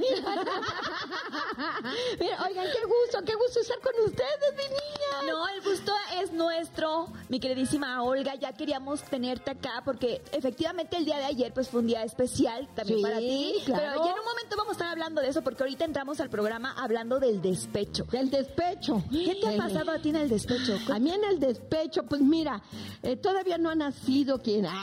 [2.20, 5.32] Mira, oigan, qué gusto, qué gusto estar con ustedes, mi niña.
[5.32, 8.34] No, el gusto es nuestro, mi queridísima Olga.
[8.34, 12.68] Ya queríamos tenerte acá porque efectivamente el día de ayer pues fue un día especial
[12.74, 13.54] también Sí, para ti.
[13.66, 13.82] claro.
[13.92, 16.30] Pero ya en un momento vamos a estar hablando de eso porque ahorita entramos al
[16.30, 18.04] programa hablando del despecho.
[18.04, 19.02] Del despecho.
[19.24, 20.78] ¿Qué te ha pasado a ti en el despecho?
[20.92, 22.62] A mí en el despecho, pues mira,
[23.02, 24.66] eh, todavía no ha nacido quien...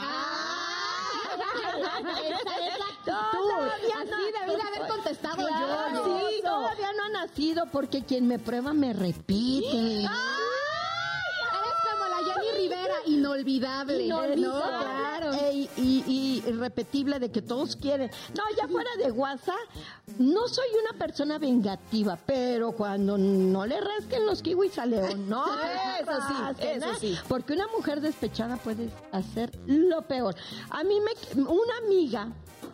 [1.88, 3.12] Actitud.
[3.32, 4.16] Todavía Así no.
[4.16, 6.18] debí de haber contestado Claro, yo.
[6.28, 9.66] sí, todavía no ha nacido porque quien me prueba me repite.
[9.70, 10.06] Jenny
[12.68, 14.02] Rivera, inolvidable.
[14.04, 14.46] Inolvidable.
[14.46, 14.60] ¿no?
[14.62, 15.32] Claro.
[15.32, 18.10] E- y, y irrepetible de que todos quieren.
[18.36, 19.56] No, ya fuera de WhatsApp,
[20.18, 25.44] no soy una persona vengativa, pero cuando no le rasquen los kiwis a León, no.
[26.00, 27.18] Eso sí, rasquen, eso sí.
[27.28, 30.34] Porque una mujer despechada puede hacer lo peor.
[30.70, 32.28] A mí me, una amiga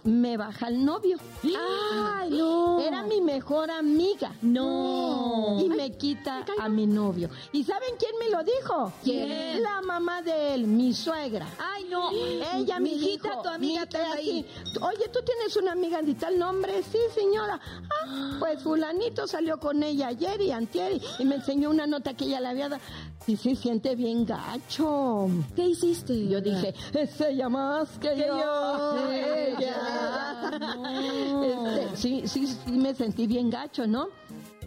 [0.04, 1.16] me baja el novio.
[1.42, 2.80] Ay, no.
[2.80, 4.32] Era mi mejor amiga.
[4.42, 5.58] No.
[5.60, 7.30] Y me quita a mi novio.
[7.52, 8.92] ¿Y saben quién me lo dijo?
[9.02, 9.62] ¿Quién?
[9.62, 11.46] La mamá de él, mi suegra.
[11.58, 12.10] Ay, no.
[12.10, 14.46] Ella mi me hijita, tu amiga, mi- te así,
[14.80, 16.82] Oye, ¿tú tienes una amiga de tal nombre?
[16.82, 17.58] Sí, señora.
[18.04, 22.14] Ah, pues fulanito salió con ella ayer y antier y, y me enseñó una nota
[22.14, 22.82] que ella le había dado.
[23.26, 25.28] Y se siente bien gacho.
[25.56, 26.28] ¿Qué hiciste?
[26.28, 28.36] Yo dije, es ella más que, yo.
[28.36, 29.54] yo.
[31.42, 34.08] Este, sí, sí, sí me sentí bien gacho, ¿no?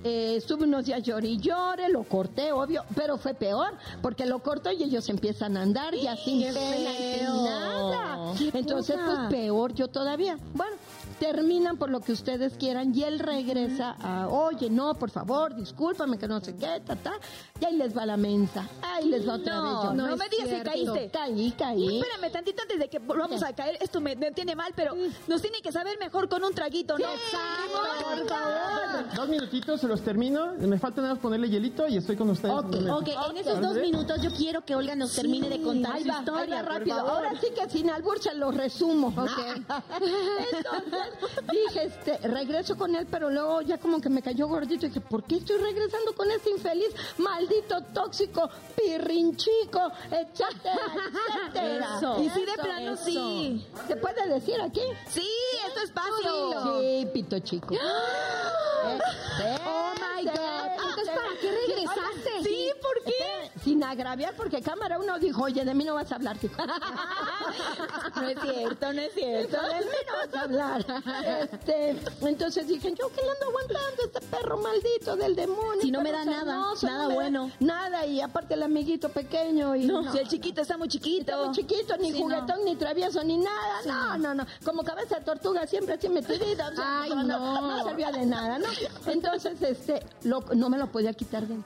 [0.04, 4.40] Eh, estuve unos días lloré y llore, lo corté, obvio, pero fue peor, porque lo
[4.40, 7.44] corto y ellos empiezan a andar y así ¡Qué pena feo!
[7.44, 8.34] nada.
[8.38, 10.38] ¡Qué Entonces, pues peor yo todavía.
[10.54, 10.76] Bueno,
[11.20, 16.18] terminan por lo que ustedes quieran y él regresa a, oye, no, por favor, discúlpame
[16.18, 17.14] que no sé qué, ta, ta.
[17.60, 18.68] Y ahí les va la mensa.
[18.82, 19.84] Ahí les va otra No, vez.
[19.84, 19.94] yo.
[19.94, 21.10] no, me digas que caíste.
[21.12, 22.00] Caí, caí.
[22.00, 23.78] Espérame tantito antes de que volvamos a caer.
[23.82, 24.96] Esto me, me tiene mal, pero
[25.28, 27.06] nos tiene que saber mejor con un traguito, ¿no?
[27.06, 29.16] Exacto, por favor.
[29.16, 30.54] Dos minutitos, se los termino.
[30.60, 32.54] Me falta nada más ponerle hielito y estoy con ustedes.
[32.54, 36.10] Ok, en esos dos minutos yo quiero que Olga nos termine de contar Ahí su
[36.10, 36.56] va, ahí historia.
[36.58, 37.00] va rápido.
[37.00, 39.08] Ahora sí que sin albur se lo resumo.
[39.08, 39.30] Ok.
[40.52, 41.00] Entonces,
[41.52, 45.02] dije, este, regreso con él, pero luego ya como que me cayó gordito y dije,
[45.02, 46.90] ¿por qué estoy regresando con este infeliz?
[47.18, 50.80] Maldito tóxico, pirrinchico, etcétera,
[51.52, 51.98] etcétera.
[51.98, 52.24] Eso.
[52.24, 53.06] Y sí, de plano, eso.
[53.06, 53.68] sí.
[53.88, 54.82] ¿Se puede decir aquí?
[55.08, 55.30] Sí,
[55.68, 56.80] es tu espacio.
[56.80, 57.76] Sí, pito chico.
[58.86, 60.68] Oh my God.
[60.74, 62.44] Entonces, ¿para qué regresaste?
[62.44, 63.52] Sí, ¿por qué?
[63.64, 66.56] Sin agraviar, porque cámara uno dijo, oye, de mí no vas a hablar, chico.
[68.16, 69.58] No es cierto, no es cierto.
[69.62, 70.97] de mí no vas a hablar.
[71.52, 75.82] Este, entonces dije, yo que le ando aguantando este perro maldito del demonio.
[75.82, 77.52] Si no me da nada, nada no bueno.
[77.60, 79.76] Nada, y aparte el amiguito pequeño.
[79.76, 81.32] Y No, si el chiquito está muy chiquito.
[81.32, 83.82] Está muy chiquito, ni Sí, juguetón, ni travieso, ni nada.
[83.86, 84.46] No, no, no.
[84.64, 86.70] Como cabeza de tortuga, siempre así metidita.
[86.70, 87.62] O sea, Ay, no, no.
[87.78, 88.68] no servía de nada, ¿no?
[89.08, 91.58] Entonces, este, lo- no me lo podía quitar de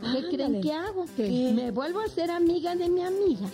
[0.00, 1.04] ¿Qué creen que hago?
[1.16, 3.46] Me vuelvo a ser amiga de mi amiga.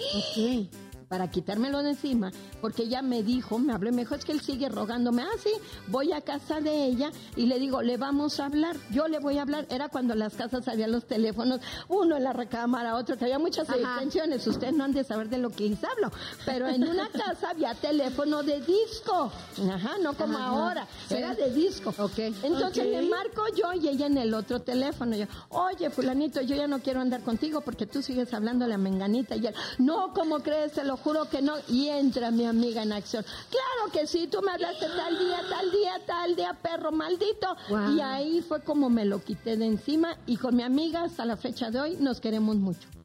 [1.09, 4.41] Para quitármelo de encima, porque ella me dijo, me habló me dijo, es que él
[4.41, 5.51] sigue rogándome, ah, sí,
[5.87, 9.39] voy a casa de ella y le digo, le vamos a hablar, yo le voy
[9.39, 9.67] a hablar.
[9.71, 13.39] Era cuando en las casas había los teléfonos, uno en la recámara, otro, que había
[13.39, 16.11] muchas extensiones, ustedes no han de saber de lo que les hablo,
[16.45, 19.33] pero en una casa había teléfono de disco,
[19.71, 21.95] ajá, no como ahora, era de disco.
[21.99, 22.19] Ok.
[22.43, 25.17] Entonces le marco yo y ella en el otro teléfono.
[25.17, 28.79] Yo, oye, fulanito, yo ya no quiero andar contigo porque tú sigues hablando a la
[28.79, 29.37] menganita.
[29.37, 30.77] Y él, no, ¿cómo crees?
[30.85, 31.55] Lo juro que no.
[31.69, 33.25] Y entra mi amiga en acción.
[33.25, 37.57] Claro que sí, tú me hablaste tal día, tal día, tal día, perro maldito.
[37.95, 40.17] Y ahí fue como me lo quité de encima.
[40.27, 42.98] Y con mi amiga hasta la fecha de hoy nos queremos mucho.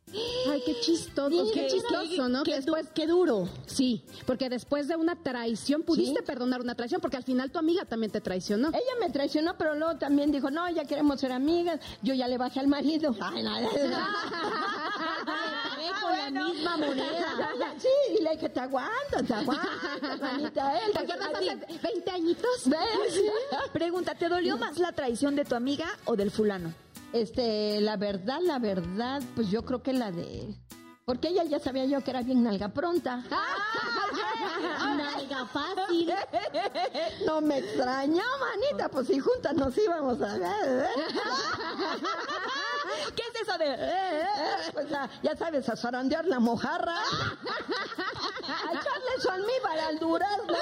[0.49, 2.43] Ay, qué chistoso, qué chistoso, ¿no?
[2.43, 3.47] Que después, Qué duro.
[3.65, 7.86] sí, porque después de una traición pudiste perdonar una traición, porque al final tu amiga
[7.86, 8.69] también te traicionó.
[8.69, 11.80] Ella me traicionó, pero luego también dijo, no, ya queremos ser amigas.
[12.02, 13.15] Yo ya le bajé al marido.
[13.21, 13.52] Ay, no,
[16.02, 17.49] con la misma moneda.
[17.80, 17.88] Sí,
[18.19, 19.34] y le dije, te aguantas, te
[20.19, 20.80] manita.
[20.80, 22.49] Él, ¿Te acuerdas hace 20 añitos?
[22.65, 23.21] ¿Ves?
[23.73, 26.73] Pregunta, ¿te dolió más la traición de tu amiga o del fulano?
[27.13, 30.56] Este, la verdad, la verdad, pues yo creo que la de...
[31.06, 33.17] Porque ella ya sabía yo que era bien nalga pronta.
[34.97, 36.12] Nalga fácil.
[37.26, 40.88] No me extrañó, manita, pues si juntas nos íbamos a ver.
[43.15, 43.78] ¿Qué es eso de...?
[44.71, 46.97] Pues ah, ya sabes, a zarandear la mojarra.
[48.43, 50.54] A echarle su almíbar al durazno.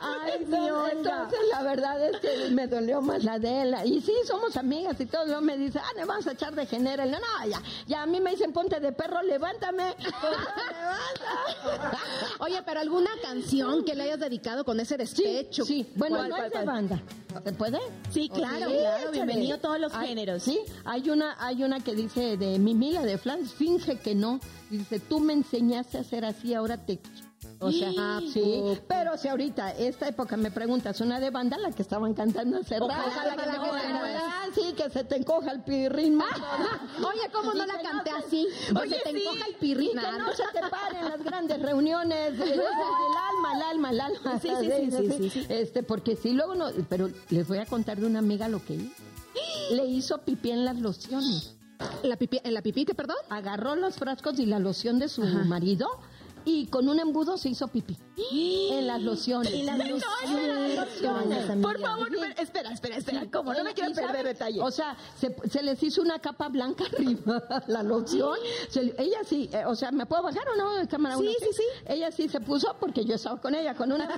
[0.00, 3.74] Ay, Entonces, entonces, la verdad es que me dolió más la de él.
[3.84, 5.24] Y sí, somos amigas y todo.
[5.26, 7.06] Luego me dice, ah, le vamos a echar de genera.
[7.06, 9.94] Y yo, no, ya, ya a mí me dicen, ponte de perro, levántame.
[9.98, 11.98] Levanta.
[12.38, 15.64] Oye, pero alguna canción que le hayas dedicado con ese despecho.
[15.64, 16.66] Sí, bueno, ¿Cuál, no cuál, es de cuál?
[16.66, 17.02] banda.
[17.44, 17.78] ¿Se puede?
[18.10, 19.10] Sí, claro, Sí, claro.
[19.12, 20.42] Bienvenido a todos los Hay- géneros.
[20.42, 24.40] Sí, hay una, hay una que dice de Mimila de Flans, finge que no.
[24.70, 26.98] Dice, tú me enseñaste a hacer así, ahora te...
[27.58, 28.76] O sea, ¿A sí, poco?
[28.88, 32.74] pero si ahorita, esta época me preguntas, una de banda, la que estaban cantando hace
[32.78, 32.86] rato.
[32.86, 34.22] Ojalá que no Ah, fuera.
[34.54, 36.18] sí, que se te encoja el pirrín.
[36.20, 38.48] Oye, ¿cómo no la que canté se- así?
[38.78, 39.90] Oye, te sí, encoja el pirrín.
[39.92, 42.32] que no se te paren las grandes reuniones.
[42.38, 44.38] El, el alma, el alma, el alma.
[44.40, 45.46] Sí, sí, sí, sí, sí, sí.
[45.48, 46.66] Este, porque sí, luego no.
[46.88, 49.02] Pero les voy a contar de una amiga lo que hizo.
[49.70, 51.54] Le hizo pipí en las lociones.
[52.02, 53.16] ¿La pipi, ¿En la pipí, que perdón?
[53.28, 55.88] Agarró los frascos y la loción de su marido
[56.46, 57.98] y con un embudo se hizo pipí.
[58.16, 59.52] En las lociones.
[59.52, 61.56] Y las lociones.
[61.60, 63.26] Por favor, espera, espera, espera.
[63.30, 63.52] ¿Cómo?
[63.52, 64.28] No me quiero ¿Y perder sabe?
[64.28, 64.60] detalle.
[64.62, 68.38] O sea, se, se les hizo una capa blanca arriba, la loción.
[68.68, 70.88] Se ella sí, eh, o sea, ¿me puedo bajar o no?
[70.88, 71.62] Cámara Sí, uno, sí, sí.
[71.86, 74.08] Ella sí se puso porque yo estaba con ella, con una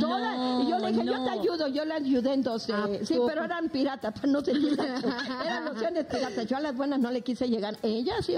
[0.00, 2.70] toda, Y yo le dije, yo te ayudo, yo la ayudé en dos.
[2.70, 6.46] ¿A eh, sí, pero eran piratas, pues no se Eran lociones piratas.
[6.46, 7.76] Yo a las buenas no le quise llegar.
[7.82, 8.34] Ella sí,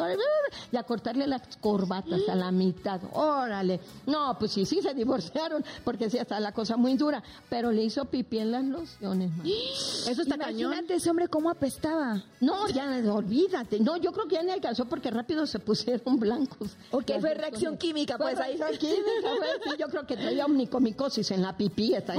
[0.73, 3.01] y a cortarle las corbatas a la mitad.
[3.13, 3.81] Órale.
[4.07, 7.23] No, pues sí, sí se divorciaron, porque sí está la cosa muy dura.
[7.49, 9.47] Pero le hizo pipí en las lociones, man.
[9.47, 10.73] Eso está cañón.
[10.73, 12.23] Imagínate ese hombre cómo apestaba.
[12.41, 13.81] No, ya olvídate.
[13.81, 16.77] No, yo creo que ya ni alcanzó porque rápido se pusieron blancos.
[16.91, 18.57] Ok, Las fue reacción química, pues ahí.
[18.57, 21.95] reacción química, fue, sí, yo creo que traía omnicomicosis en la pipí.
[21.95, 22.15] Está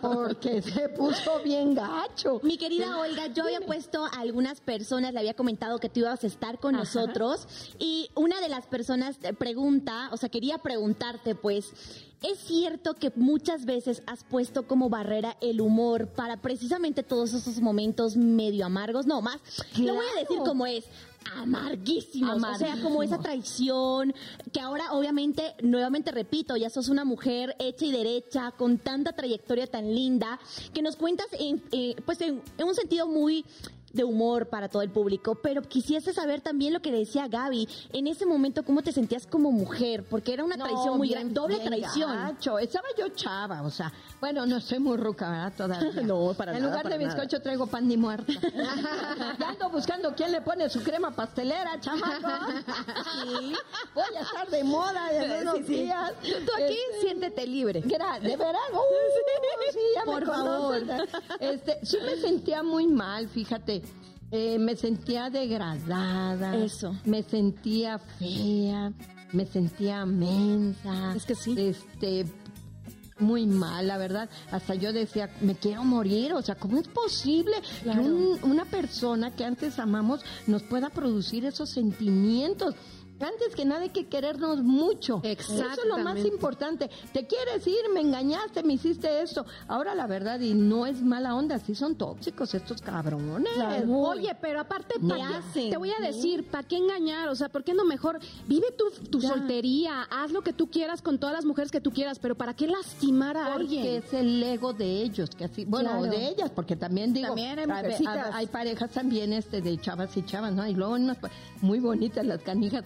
[0.00, 2.40] Porque se puso bien gacho.
[2.42, 6.22] Mi querida Olga, yo había puesto a algunas personas, le había comentado que tú ibas
[6.24, 6.84] a estar con Ajá.
[6.84, 7.46] nosotros
[7.78, 11.72] y una de las personas pregunta, o sea, quería preguntarte pues,
[12.22, 17.60] ¿es cierto que muchas veces has puesto como barrera el humor para precisamente todos esos
[17.60, 19.06] momentos medio amargos?
[19.06, 19.38] No, más,
[19.78, 20.44] lo voy a decir Claro.
[20.44, 20.84] como es.
[21.36, 24.14] Amarguísimos, o sea, como esa traición,
[24.50, 29.66] que ahora obviamente, nuevamente repito, ya sos una mujer hecha y derecha, con tanta trayectoria
[29.66, 30.38] tan linda,
[30.72, 33.44] que nos cuentas en, eh, pues en, en un sentido muy
[33.92, 37.68] de humor para todo el público, pero quisiese saber también lo que decía Gaby.
[37.92, 40.04] En ese momento, ¿cómo te sentías como mujer?
[40.08, 42.10] Porque era una No, traición muy grande, doble bien traición.
[42.14, 42.58] gacho.
[42.58, 45.52] Estaba yo chava, o sea, bueno, no soy muy ruca, ¿verdad?
[45.56, 46.02] Todavía.
[46.08, 48.32] No, para En nada, lugar para de bizcocho traigo pan de muerto.
[49.38, 52.28] ya ando buscando quién le pone su crema pastelera, chamaco.
[53.12, 53.54] Sí,
[53.94, 56.12] voy a estar de moda en unos días.
[56.22, 57.80] Tú aquí Este, siéntete libre.
[57.82, 60.90] De verdad, uh, sí, ya me Por conocen.
[61.40, 63.77] Este, sí me sentía muy mal, fíjate.
[64.30, 66.54] Eh, me sentía degradada.
[66.56, 66.94] Eso.
[67.04, 68.92] Me sentía fea.
[69.32, 71.14] Me sentía mensa.
[71.16, 71.54] Es que sí.
[71.58, 72.26] Este,
[73.18, 74.28] muy mal, la verdad.
[74.50, 76.34] Hasta yo decía, me quiero morir.
[76.34, 81.44] O sea, ¿cómo es posible que un- una persona que antes amamos nos pueda producir
[81.44, 82.74] esos sentimientos?
[83.20, 85.20] Antes que nada hay que querernos mucho.
[85.24, 86.88] Eso es lo más importante.
[87.12, 89.44] Te quieres ir, me engañaste, me hiciste esto.
[89.66, 93.52] Ahora la verdad, y no es mala onda, sí son tóxicos estos cabrones.
[93.88, 97.28] Oye, pero aparte, ¿pa' ¿Qué te voy a decir, ¿para qué engañar?
[97.28, 100.02] O sea, ¿por qué no mejor vive tu, tu soltería?
[100.10, 102.66] Haz lo que tú quieras con todas las mujeres que tú quieras, pero ¿para qué
[102.68, 103.86] lastimar a Porque alguien?
[104.02, 106.04] es el ego de ellos, que así, bueno, Claro.
[106.04, 107.58] de ellas, porque también digo, También
[108.32, 110.66] hay parejas también este de chavas y chavas, ¿no?
[110.66, 111.18] Y luego unas
[111.60, 112.84] muy bonitas las canijas.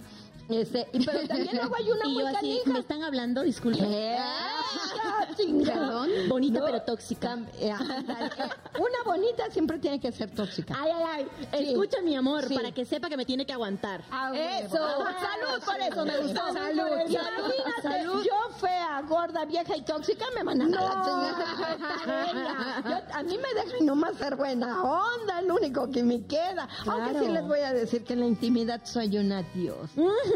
[0.49, 2.61] Este, y, pero también luego hay una Y muy yo así.
[2.65, 3.41] ¿me están hablando?
[3.43, 3.79] Disculpe.
[3.79, 4.17] ¿Qué?
[4.19, 6.05] Ah, chingada.
[6.27, 7.37] Bonita No, pero tóxica.
[7.59, 8.29] eh, ándale.
[8.77, 10.75] Una bonita siempre tiene que ser tóxica.
[10.77, 11.65] Ay, ay, ay.
[11.65, 11.71] Sí.
[11.71, 12.55] Escucha, mi amor, Sí.
[12.55, 14.01] para que sepa que me tiene que aguantar.
[14.33, 14.77] Eso.
[14.77, 16.41] Salud por eso, me gustó.
[16.53, 16.83] Salud.
[16.87, 17.51] Salud.
[17.83, 22.83] Imagínate, Yo fea, gorda, vieja y tóxica me mandan a chingada.
[22.85, 26.67] Yo- a mí me dejan nomás ser buena onda, lo único que me queda.
[26.85, 29.43] Aunque sí les voy a decir que en la intimidad soy una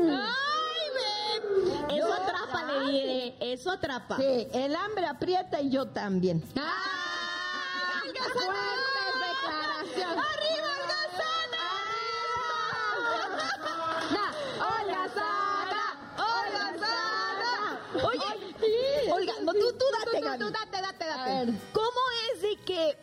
[0.08, 0.20] dios.
[1.89, 3.36] Eso atrapa, le diré.
[3.39, 4.17] Eso atrapa.
[4.17, 6.43] Sí, el hambre aprieta y yo también.
[18.04, 20.39] Oye, Olga, no, tú, tú date, Gaby.
[20.39, 21.54] tú, date, date, date.
[21.74, 22.00] ¿Cómo
[22.34, 22.98] es de que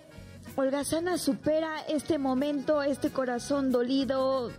[0.56, 4.50] Olga Sana supera este momento, este corazón dolido?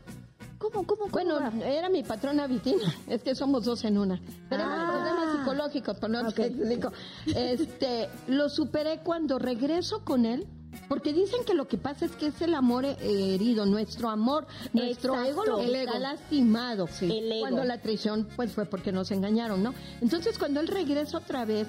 [0.72, 1.12] ¿Cómo, cómo, cómo?
[1.12, 2.94] Bueno, era mi patrona Vitina.
[3.08, 4.20] Es que somos dos en una.
[4.50, 4.92] Tenemos Ah.
[4.92, 6.92] problemas psicológicos, pero no explico.
[7.28, 10.48] Este, lo superé cuando regreso con él.
[10.90, 14.46] Porque dicen que lo que pasa es que es el amor eh, herido, nuestro amor,
[14.74, 15.32] nuestro Exacto.
[15.32, 16.00] ego lo El está ego.
[16.02, 16.90] lastimado.
[17.02, 17.40] El ego.
[17.40, 19.74] Cuando la traición pues fue porque nos engañaron, ¿no?
[20.02, 21.68] Entonces cuando él regresa otra vez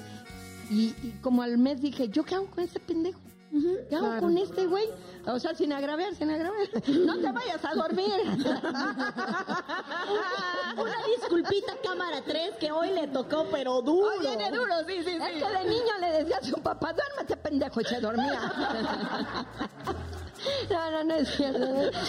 [0.70, 3.20] y, y como al mes dije, ¿yo qué hago con ese pendejo?
[3.88, 4.88] ¿Qué hago con este güey?
[5.26, 6.68] O sea, sin agraviar, sin agraviar.
[6.88, 8.12] No te vayas a dormir.
[10.76, 14.18] Una disculpita, cámara 3, que hoy le tocó, pero duro.
[14.20, 15.40] Viene duro, sí, sí, Es sí.
[15.40, 18.40] que de niño le decía a su papá, duérmete pendejo, y se dormía.
[20.70, 21.66] No, no, no es cierto.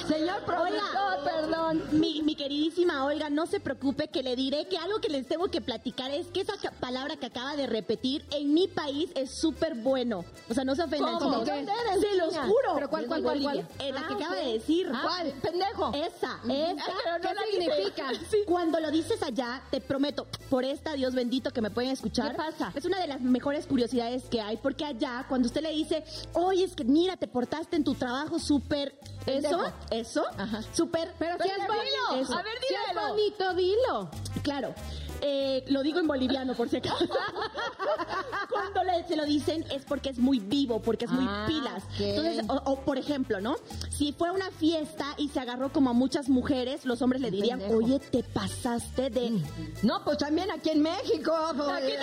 [0.07, 1.83] Señor productor, perdón.
[1.91, 5.47] Mi, mi queridísima Olga, no se preocupe que le diré que algo que les tengo
[5.49, 9.75] que platicar es que esa palabra que acaba de repetir en mi país es súper
[9.75, 10.25] bueno.
[10.49, 11.31] O sea, no se ofendan, ¿Cómo?
[11.31, 11.45] chicos.
[11.45, 12.73] ¿De dónde eres, Se los juro.
[12.75, 13.67] ¿Pero cuál, cuál, cuál.
[13.79, 14.43] Eh, la que Ah, acaba ok.
[14.45, 14.87] de decir.
[14.89, 15.31] ¿Cuál?
[15.41, 15.91] Pendejo.
[15.93, 16.85] Esa, esa.
[17.03, 18.09] pero no ¿Qué la significa?
[18.11, 18.37] dice.
[18.47, 22.31] Cuando lo dices allá, te prometo, por esta Dios bendito que me pueden escuchar.
[22.31, 22.71] ¿Qué pasa?
[22.75, 26.63] Es una de las mejores curiosidades que hay, porque allá, cuando usted le dice, oye,
[26.63, 28.97] es que mira, te portaste en tu trabajo súper.
[29.25, 30.61] Eso, eso, Ajá.
[30.73, 31.13] súper.
[31.19, 32.15] Pero si es bonito.
[32.21, 32.33] Eso.
[32.33, 34.09] A ver, Si es bonito, dilo.
[34.41, 34.73] Claro.
[35.21, 37.07] Eh, lo digo en boliviano, por si acaso.
[38.49, 41.83] Cuando le- se lo dicen es porque es muy vivo, porque es muy Ah, pilas.
[41.99, 43.55] Entonces, o, o, por ejemplo, ¿no?
[43.89, 47.59] Si fue una fiesta y se agarró como a muchas mujeres, los hombres le dirían,
[47.59, 47.79] pendejo.
[47.83, 49.41] oye, te pasaste de...
[49.83, 51.33] No, pues también aquí en México.
[51.35, 51.93] Aquí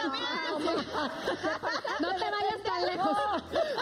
[2.00, 3.16] No te vayas tan lejos.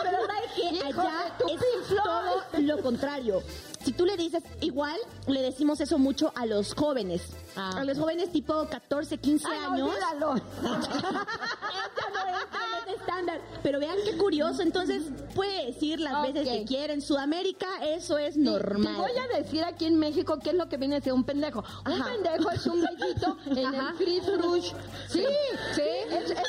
[0.02, 3.42] Pero sabes que allá es todo lo contrario.
[3.84, 7.22] Si tú le dices, igual le decimos eso mucho a los jóvenes.
[7.56, 9.88] Ah, a los jóvenes tipo 14, 15 Ah, no, años.
[9.90, 10.34] olvídalo.
[10.62, 13.40] Esto no es el estándar.
[13.62, 14.62] Pero vean qué curioso.
[14.62, 15.02] Entonces,
[15.34, 16.66] puede decir las veces que Ok.
[16.66, 16.92] quiere.
[16.94, 18.96] En Sudamérica, eso es Te normal.
[18.96, 21.62] voy a decir aquí en México qué es lo que viene a ser un pendejo.
[21.86, 22.04] Un Ajá.
[22.12, 24.74] pendejo es un bellito en el frizz rouge.
[25.08, 25.26] Sí,
[25.74, 25.82] Sí.
[25.82, 26.42] Es, es un bellito.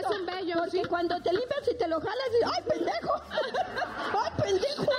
[0.00, 0.88] Es un bello, Porque sí.
[0.88, 3.12] cuando te limpias y te lo jalas, dices, ¡ay, pendejo!
[4.24, 4.92] ¡Ay, pendejo!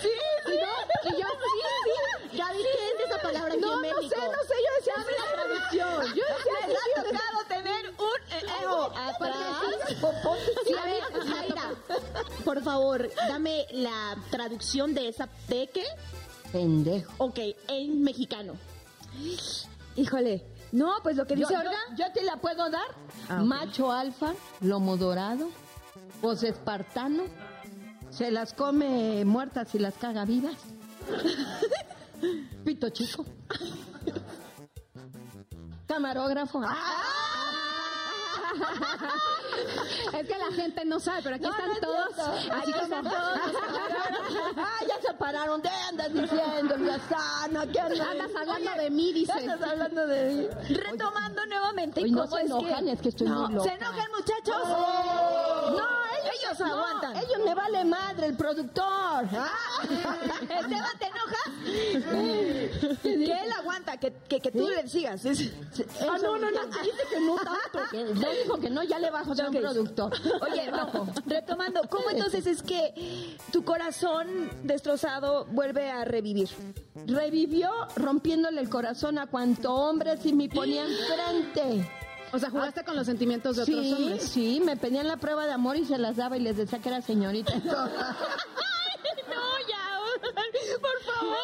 [0.00, 0.08] Sí,
[0.46, 1.10] sí, no.
[1.16, 1.60] Y yo, sí,
[2.30, 2.38] sí.
[2.38, 6.14] Gaby, ¿qué palabra No, no sé, no sé, yo decía Dame la traducción.
[6.14, 8.92] Yo decía, me ha tocado tener un eh, ego.
[8.96, 9.36] Atrás.
[10.66, 11.70] Sí, a ver, Zaira,
[12.44, 15.84] por favor, dame la traducción de esa de qué?
[16.52, 17.12] Pendejo.
[17.18, 18.54] Ok, en mexicano.
[19.96, 20.44] Híjole.
[20.72, 21.72] No, pues lo que dice yo- Olga.
[21.96, 22.86] yo te la puedo dar.
[23.28, 23.42] Ah.
[23.42, 25.50] Macho alfa, lomo dorado,
[26.22, 27.24] voz espartano,
[28.10, 30.54] Se las come muertas y las caga vivas.
[32.64, 33.24] Pito chico.
[35.86, 36.60] Camarógrafo.
[40.12, 42.14] Es que la gente no sabe, pero aquí No, están no es todos.
[42.14, 42.32] cierto.
[42.32, 42.82] Así Aquí como.
[42.84, 43.38] están todos.
[44.56, 45.62] Ah, ya se pararon.
[45.62, 46.74] ¿Qué andas diciendo,
[47.08, 47.66] Sana?
[47.70, 49.32] ¿Qué andas, Andas hablando Oye, de mí, ¿qué dice.
[49.32, 50.74] Andas hablando de mí.
[50.74, 52.92] Retomando nuevamente, Oye, no ¿cómo se es enojan, que...
[52.92, 53.68] es que estoy muy loca.
[53.70, 54.68] ¿Se enojan, muchachos?
[54.68, 55.99] No,
[56.50, 57.16] ellos, Ellos no, aguantan.
[57.16, 59.24] ellos me vale madre, el productor.
[59.24, 61.50] Esteban, ¿te enojas?
[63.02, 65.24] que él aguanta, que, que, que tú le sigas.
[65.26, 67.90] Ah, no, no, no, dice que no tanto.
[67.90, 70.12] Que ya dijo que no, ya le bajo a un productor.
[70.42, 71.06] Oye, bajo.
[71.26, 76.48] retomando, ¿cómo entonces es que tu corazón destrozado vuelve a revivir?
[77.06, 81.88] Revivió rompiéndole el corazón a cuanto hombre si me ponía enfrente.
[82.32, 84.22] O sea, jugaste con los sentimientos de otros Sí, hombres.
[84.24, 86.88] sí, me pedían la prueba de amor y se las daba y les decía que
[86.88, 87.52] era señorita.
[89.28, 89.36] No,
[89.68, 89.79] ya,
[90.80, 91.36] por favor.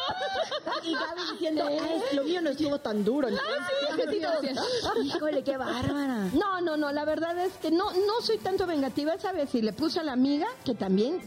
[0.83, 3.27] Y Gaby diciendo, "Ay, lo mío no estuvo tan duro.
[5.03, 6.29] Híjole, qué bárbara.
[6.33, 9.49] No, no, no, la verdad es que no, no soy tanto vengativa, ¿sabes?
[9.49, 11.19] Si le puse a la amiga, que también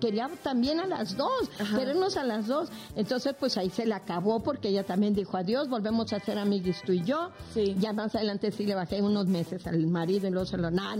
[0.00, 2.68] quería también a las dos, querernos a las dos.
[2.96, 6.82] Entonces, pues ahí se le acabó porque ella también dijo adiós, volvemos a ser amiguis
[6.82, 7.30] tú y yo.
[7.54, 7.74] Sí.
[7.78, 10.70] Ya más adelante sí le bajé unos meses al marido y luego se lo...
[10.70, 10.94] No.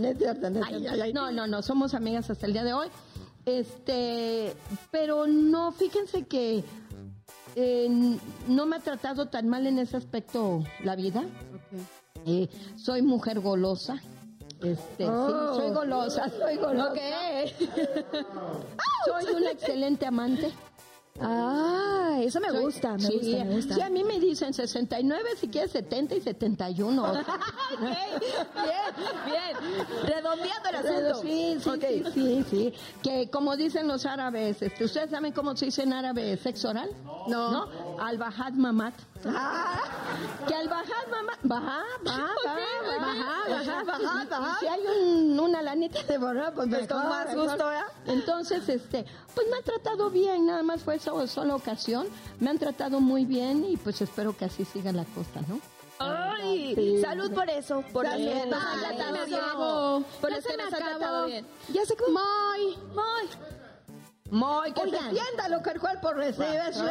[1.13, 2.87] No, no, no, somos amigas hasta el día de hoy.
[3.45, 4.53] Este,
[4.91, 6.63] pero no, fíjense que
[7.55, 8.17] eh,
[8.47, 11.23] no me ha tratado tan mal en ese aspecto la vida.
[12.25, 14.01] Eh, soy mujer golosa.
[14.61, 16.93] Este, sí, soy golosa, soy golosa.
[19.05, 20.51] Soy una excelente amante.
[21.21, 23.75] Ah, eso me Soy- gusta, me sí, gusta, me gusta.
[23.75, 27.03] Sí, a mí me dicen 69, si quieres 70 y 71.
[27.71, 27.95] Ok, bien,
[29.25, 29.85] bien.
[30.03, 31.21] Redondeando el asunto.
[31.21, 31.81] Sí, sí, Ok.
[31.81, 32.73] sí, sí, sí.
[33.03, 36.89] Que como dicen los árabes, este, ¿ustedes saben cómo se dice en árabe sexo oral?
[37.27, 37.51] No.
[37.51, 37.69] ¿No?
[38.01, 38.93] Al-Bahad Mamat.
[40.47, 41.39] Que al-Bahad Mamat.
[41.43, 44.57] Baja, baja, baja, baja, baja, baja.
[44.59, 47.43] Si hay un, una lanita de borrar, pues, Pues con mejor, más mejor.
[47.49, 47.85] gusto, ¿verdad?
[48.07, 52.07] Entonces, este, pues me han tratado bien, nada más fue esa sola ocasión.
[52.39, 55.59] Me han tratado muy bien y pues espero que así siga la cosa, ¿no?
[56.01, 57.01] Ay, Sí.
[57.01, 58.25] salud por eso, por Salud.
[58.25, 60.05] Ay, bien.
[60.21, 61.45] Por Ya se que me han tratado bien.
[61.73, 62.11] Ya se acabó.
[62.11, 62.77] Muy.
[62.93, 63.58] Muy.
[64.31, 65.09] Muy, que Oigan.
[65.09, 66.83] se sienta lo que el cuerpo recibe, eso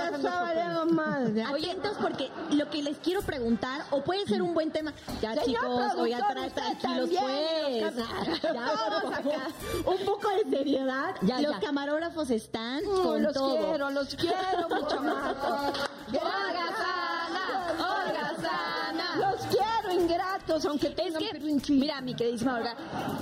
[0.87, 1.43] madre.
[1.45, 4.93] Atentos porque lo que les quiero preguntar, o puede ser un buen tema.
[5.21, 7.95] Ya Señor chicos, oigan, productor, tra- usted tranquilos pues.
[7.95, 9.47] los Ya, Todos acá.
[9.87, 11.15] Un poco de seriedad.
[11.23, 11.61] Ya, Los ya.
[11.61, 13.57] camarógrafos están Mm, con los todo.
[13.69, 15.37] quiero, los quiero mucho más.
[16.09, 17.28] holgazana.
[20.69, 21.79] Aunque Es tengan que, pirrinchín.
[21.79, 22.75] mira, mi queridísima Olga,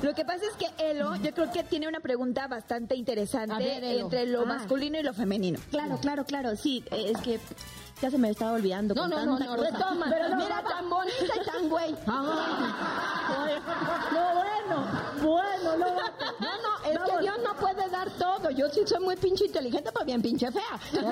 [0.03, 3.85] lo que pasa es que Elo, yo creo que tiene una pregunta bastante interesante ver,
[3.85, 4.47] entre lo Ah.
[4.47, 5.59] masculino y lo femenino.
[5.71, 6.57] Claro, claro, claro.
[6.57, 7.41] Sí, es que
[8.01, 8.95] ya se me estaba olvidando.
[8.95, 10.07] No, no, no, no, retoma.
[10.11, 11.95] Pero Mira, tan bonita y tan güey.
[14.13, 14.87] No, bueno,
[15.23, 15.87] bueno, no.
[15.87, 18.51] No, no, es que Dios no puede dar todo.
[18.51, 20.63] Yo sí soy muy pinche inteligente, pero bien pinche fea.
[20.93, 21.11] Ya está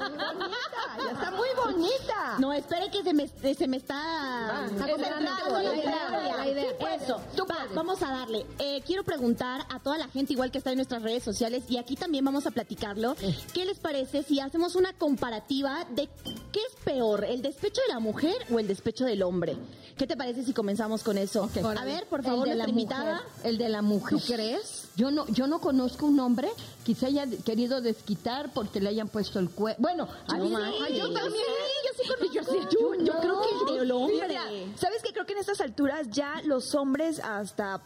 [0.00, 2.36] muy bonita, ya está muy bonita.
[2.38, 6.94] No, espere que se me, se me está acomodando acomodando la idea, la idea.
[6.94, 8.46] Eso, va, vamos a darle.
[8.58, 11.78] Eh, quiero preguntar a toda la gente, igual que está en nuestras redes sociales, y
[11.78, 13.16] aquí también vamos a platicarlo.
[13.52, 16.08] ¿Qué les parece si hacemos una comparativa de
[16.52, 19.56] qué es peor, el despecho de la mujer o el despecho del hombre?
[19.96, 21.48] ¿Qué te parece si comenzamos con eso?
[21.78, 23.22] A ver, por favor, nuestra invitada.
[23.44, 24.18] el de la mujer.
[24.18, 24.85] ¿Tú crees?
[24.96, 26.48] Yo no, yo no conozco un hombre
[26.84, 29.76] que se haya querido desquitar porque le hayan puesto el cuerno.
[29.82, 31.44] Bueno, a mí Ay, yo también.
[31.84, 32.32] yo sí conozco.
[32.34, 34.26] Yo sí, yo- yo creo que el del hombre.
[34.26, 34.42] Mira,
[34.78, 35.12] ¿sabes qué?
[35.12, 37.80] Creo que en estas alturas ya los hombres hasta...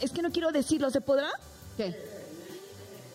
[0.00, 1.30] Es que no quiero decirlo, ¿se podrá?
[1.76, 1.94] ¿Qué?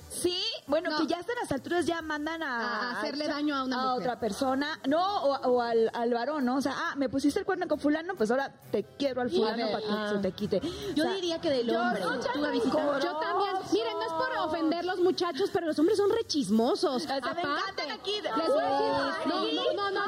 [0.09, 0.38] Sí,
[0.72, 0.97] bueno, No.
[0.97, 3.99] que ya hasta las alturas ya mandan a, A hacerle daño a una mujer.
[3.99, 6.55] otra persona, no, o, o al, al varón, ¿no?
[6.57, 9.57] O sea, ah, me pusiste el cuerno con fulano, pues ahora te quiero al fulano
[9.57, 10.09] ver, para que ah.
[10.13, 10.61] se te quite.
[10.95, 12.01] Yo O sea, diría que del yo- hombre.
[12.01, 12.99] no, ya no.
[12.99, 13.51] Yo también.
[13.72, 17.05] Miren, no es por ofender los muchachos, pero los hombres son rechismosos.
[17.05, 18.13] me Aparte, aquí.
[18.22, 20.07] Les voy a decir, no, no, no, no,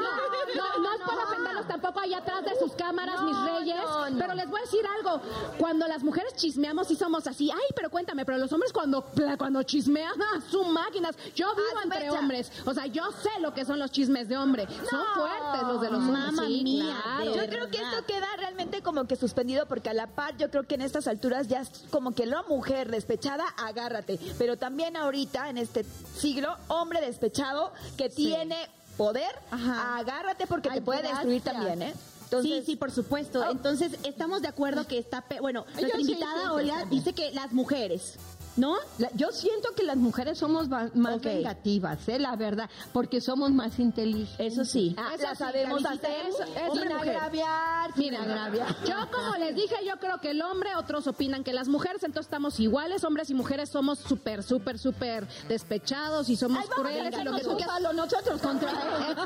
[0.54, 3.76] no, no es por ofenderlos tampoco allá atrás de sus cámaras, mis reyes,
[4.18, 5.20] pero les voy a decir algo.
[5.58, 9.04] Cuando las mujeres chismeamos y somos así, ay, pero cuéntame, pero los hombres cuando,
[9.38, 11.16] cuando chismean, ah, son máquinas.
[11.34, 12.12] Yo vivo Ah, entre fecha.
[12.12, 14.66] hombres, o sea, yo sé lo que son los chismes de hombre.
[14.90, 16.18] Son fuertes los de los hombres.
[16.24, 17.30] Mamma sí, mía, claro.
[17.32, 20.50] de Yo creo que esto queda realmente como que suspendido porque a la par yo
[20.50, 24.18] creo que en estas alturas ya es como que la mujer despechada, agárrate.
[24.38, 25.84] Pero también ahorita, en este
[26.16, 28.56] siglo, hombre despechado que tiene
[28.96, 29.96] poder, Ajá.
[29.98, 31.18] agárrate porque Ay, te puede gracias.
[31.18, 31.94] destruir también, ¿eh?
[32.24, 33.40] Entonces, sí, sí, por supuesto.
[33.46, 33.50] Oh.
[33.50, 35.20] Entonces, estamos de acuerdo que está...
[35.20, 38.16] pe- Bueno, nuestra invitada, Olga, dice que las mujeres.
[38.56, 38.76] ¿No?
[38.98, 41.22] La- yo siento que las mujeres somos más Ok.
[41.24, 42.18] vengativas, ¿eh?
[42.18, 44.52] La verdad, porque somos más inteligentes.
[44.52, 44.94] Eso sí.
[44.98, 48.68] Ah, Eso la sabemos hacer eso- eso sin agraviar, Mira, agraviar.
[48.84, 52.26] yo como les dije, yo creo que el hombre, otros opinan que las mujeres, entonces
[52.26, 57.24] estamos iguales, hombres y mujeres somos súper, súper, súper despechados y somos Ay, crueles y
[57.24, 57.56] lo que tú
[57.94, 58.76] nosotros contra él.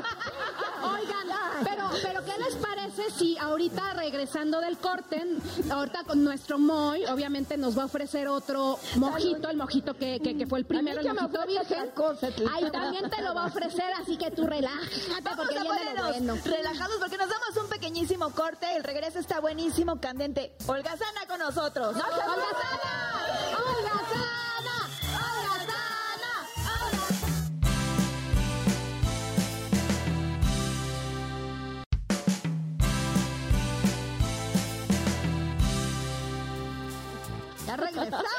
[0.81, 1.27] Oigan,
[1.63, 5.21] pero, pero ¿qué les parece si ahorita regresando del corte,
[5.69, 10.37] ahorita con nuestro Moy, obviamente nos va a ofrecer otro mojito, el mojito que, que,
[10.37, 11.91] que fue el primero, el mojito virgen.
[12.51, 14.89] Ay, también te lo va a ofrecer, así que tú relájate
[15.23, 16.37] Vamos porque viene lo bueno.
[16.43, 18.67] relajados porque nos damos un pequeñísimo corte.
[18.75, 20.53] El regreso está buenísimo, candente.
[20.67, 21.95] Olga Sana con nosotros.
[21.95, 22.25] ¡Olga Sana!
[23.57, 24.77] ¡Olga Sana!
[25.13, 27.29] ¡Olga Sana!
[37.67, 38.38] Ya regresamos.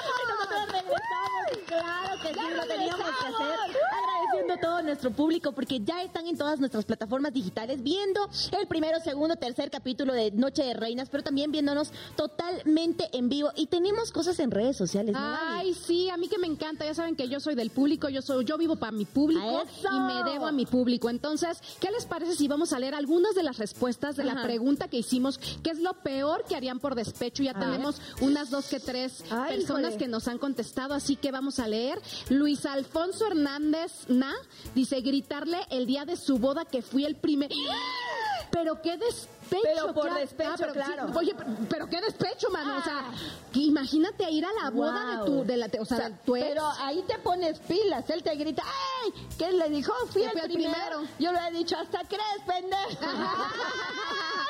[1.01, 3.59] Regresamos, claro que sí, lo teníamos que hacer.
[3.93, 8.29] Agradeciendo a todo nuestro público porque ya están en todas nuestras plataformas digitales viendo
[8.59, 13.51] el primero, segundo, tercer capítulo de Noche de Reinas, pero también viéndonos totalmente en vivo.
[13.57, 15.15] Y tenemos cosas en redes sociales.
[15.19, 16.85] Ay, sí, a mí que me encanta.
[16.85, 20.01] Ya saben que yo soy del público, yo soy, yo vivo para mi público y
[20.01, 21.11] me debo a mi público.
[21.11, 24.89] Entonces, ¿qué les parece si vamos a leer algunas de las respuestas de la pregunta
[24.89, 25.39] que hicimos?
[25.63, 27.43] ¿Qué es lo peor que harían por despecho?
[27.43, 29.99] Ya tenemos unas dos que tres Ay, personas híjole.
[29.99, 32.01] que nos han contestado, así que vamos a leer.
[32.29, 34.35] Luis Alfonso Hernández Na
[34.75, 37.51] dice gritarle el día de su boda que fui el primer.
[38.51, 39.31] Pero qué despecho.
[39.63, 40.21] Pero por claro.
[40.21, 41.13] despecho, pero sí, claro.
[41.17, 41.35] oye,
[41.69, 42.79] pero qué despecho, mano.
[42.79, 43.05] O sea,
[43.53, 46.47] que imagínate ir a la boda de tu, de la, o sea, tu ex.
[46.47, 49.13] Pero ahí te pones pilas, él te grita, ¡ay!
[49.37, 49.93] ¿Qué le dijo?
[50.11, 51.03] Fui el fui el primero.
[51.19, 53.01] Yo le he dicho, hasta crees, pendejo.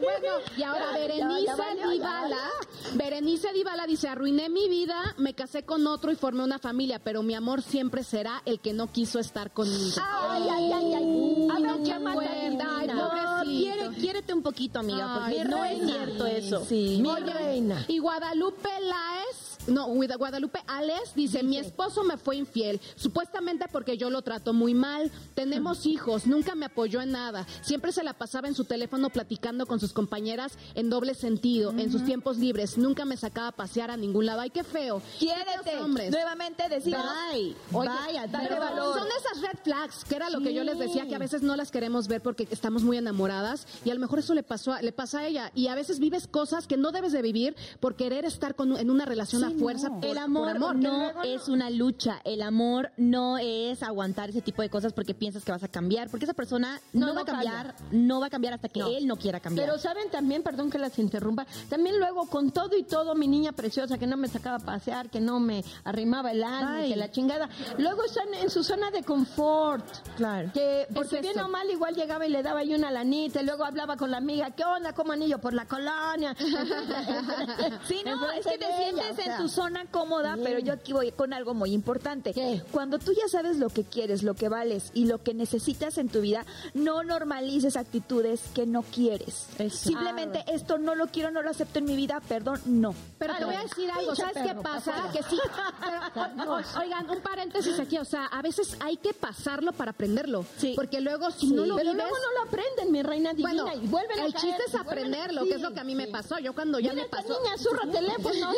[0.00, 2.50] Bueno, y ahora Berenice Ya, ya valió, Dibala,
[2.94, 7.22] Berenice Dibala dice, arruiné mi vida, me casé con otro y formé una familia, pero
[7.22, 10.00] mi amor siempre será el que no quiso estar conmigo.
[10.02, 11.48] Ay, ay, ay, ay.
[11.52, 11.62] Ay.
[11.62, 11.84] No,
[12.14, 13.25] pobrecito.
[13.58, 16.64] Quiere, quiérete un poquito, amiga, porque Ay, no es cierto eso.
[16.64, 16.98] Sí.
[17.00, 17.84] Mi Oye, reina.
[17.88, 24.10] Y Guadalupe Laes, no, Guadalupe Ales dice, mi esposo me fue infiel, supuestamente porque yo
[24.10, 25.10] lo trato muy mal.
[25.34, 27.46] Tenemos hijos, nunca me apoyó en nada.
[27.62, 31.90] Siempre se la pasaba en su teléfono platicando con sus compañeras en doble sentido, en
[31.90, 32.78] sus tiempos libres.
[32.78, 34.40] Nunca me sacaba a pasear a ningún lado.
[34.40, 35.00] Ay, qué feo.
[35.18, 35.76] Quiérete.
[35.80, 36.10] hombres.
[36.10, 37.00] Nuevamente decimos.
[37.32, 38.98] Bye, Oye, vaya, dale pero valor.
[38.98, 41.56] son esas red flags, que era lo que yo les decía, que a veces no
[41.56, 44.82] las queremos ver porque estamos muy enamoradas y a lo mejor eso le pasó a-
[44.82, 47.96] le pasa a ella y a veces vives cosas que no debes de vivir por
[47.96, 50.76] querer estar con, en una relación a fuerza por, el por amor, amor.
[50.76, 52.20] no es una lucha.
[52.24, 56.08] El amor no es aguantar ese tipo de cosas porque piensas que vas a cambiar.
[56.10, 59.06] Porque esa persona no, No, va a cambiar, no va a cambiar hasta que él
[59.06, 59.66] no quiera cambiar.
[59.66, 63.52] Pero saben también, perdón que las interrumpa, también luego con todo y todo, mi niña
[63.52, 67.10] preciosa que no me sacaba a pasear, que no me arrimaba el alma, que la
[67.10, 67.48] chingada,
[67.78, 69.84] luego están en su zona de confort.
[70.16, 70.50] Claro.
[70.52, 73.46] Que porque Es bien o mal igual llegaba y le daba yo una lanita, y
[73.46, 74.92] luego hablaba con la amiga, ¿qué onda?
[74.92, 75.38] ¿Cómo anillo?
[75.38, 76.34] Por la colonia.
[77.86, 79.36] Sí, no, es que te sientes o sea.
[79.36, 82.32] en tu zona cómoda, pero yo aquí voy con algo muy importante.
[82.32, 82.62] ¿Qué?
[82.72, 86.08] Cuando tú ya sabes lo que quieres, lo que vales y lo que necesitas en
[86.08, 86.44] tu vida,
[86.74, 89.46] no normalices actitudes que no quieres.
[89.70, 92.94] Simplemente esto no lo quiero, no lo acepto en mi vida, perdón, no.
[93.18, 94.92] Pero te voy a decir algo, ¿sabes qué pasa?
[94.92, 95.38] pa' Que sí,
[95.80, 99.92] pero, o- o- oigan, un paréntesis aquí, o sea, a veces hay que pasarlo para
[99.92, 100.72] aprenderlo, Sí.
[100.76, 102.04] porque luego si no lo Pero vives...
[102.06, 104.74] luego no lo aprenden, mi reina divina, Bueno, y vuelven a el caer, chiste es
[104.74, 106.38] a- aprenderlo, sí, que es lo que a mí me pasó.
[106.38, 107.40] Yo cuando ya Mira me pasó...
[107.42, 108.52] niña, zurra teléfono.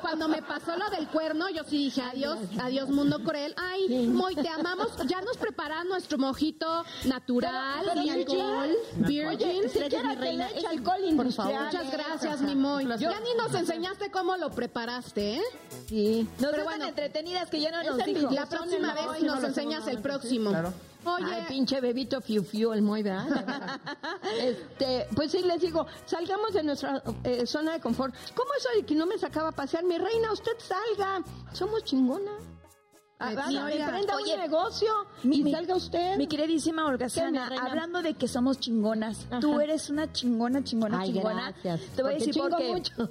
[0.00, 3.54] Cuando me pasó lo del cuerno, yo sí dije adiós, adiós mundo cruel.
[3.56, 4.88] Ay, muy te amamos.
[5.06, 8.70] Ya nos prepara nuestro mojito natural, Pero- alcohol,
[9.04, 9.70] Oye, virgin.
[9.70, 11.64] siquiera mi te reina, le echa es- alcohol por industrial.
[11.66, 12.86] Muchas gracias, mi Moy.
[12.98, 15.42] Ya ni nos enseñaste cómo lo preparaste, ¿eh?
[15.88, 16.28] Sí.
[16.38, 16.80] Nos Pero bueno.
[16.80, 18.30] tan entretenidas que ya no nos dijo.
[18.30, 20.50] La próxima vez Moy, nos no enseñas el próximo.
[20.50, 20.72] Claro.
[21.06, 23.28] Oye, Ay, pinche bebito fiu fiu, el muy verdad.
[23.28, 23.80] Verdad.
[24.40, 28.14] este, pues sí, les digo, salgamos de nuestra eh, zona de confort.
[28.34, 29.84] ¿Cómo eso de que no me sacaba a pasear?
[29.84, 31.22] Mi reina, usted salga.
[31.52, 32.32] Somos chingona.
[33.18, 33.84] Sí, oiga.
[33.86, 34.88] emprenda un negocio
[35.22, 36.16] mi- y salga usted.
[36.18, 37.64] Mi queridísima Olga ¿Qué, mi Sana, reina?
[37.64, 39.40] hablando de que somos chingonas, Ajá.
[39.40, 41.50] tú eres una chingona, chingona, Ay, chingona.
[41.52, 41.80] gracias.
[41.96, 42.72] Te voy a decir por qué.
[42.72, 42.92] mucho.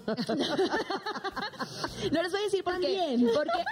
[2.11, 3.17] No les voy a decir por qué.
[3.33, 3.63] Porque,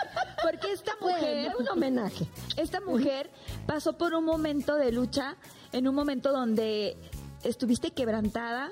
[0.42, 2.28] porque esta mujer, Bueno, un homenaje.
[2.58, 3.30] esta mujer
[3.68, 5.36] pasó por un momento de lucha,
[5.72, 6.98] en un momento donde
[7.44, 8.72] estuviste quebrantada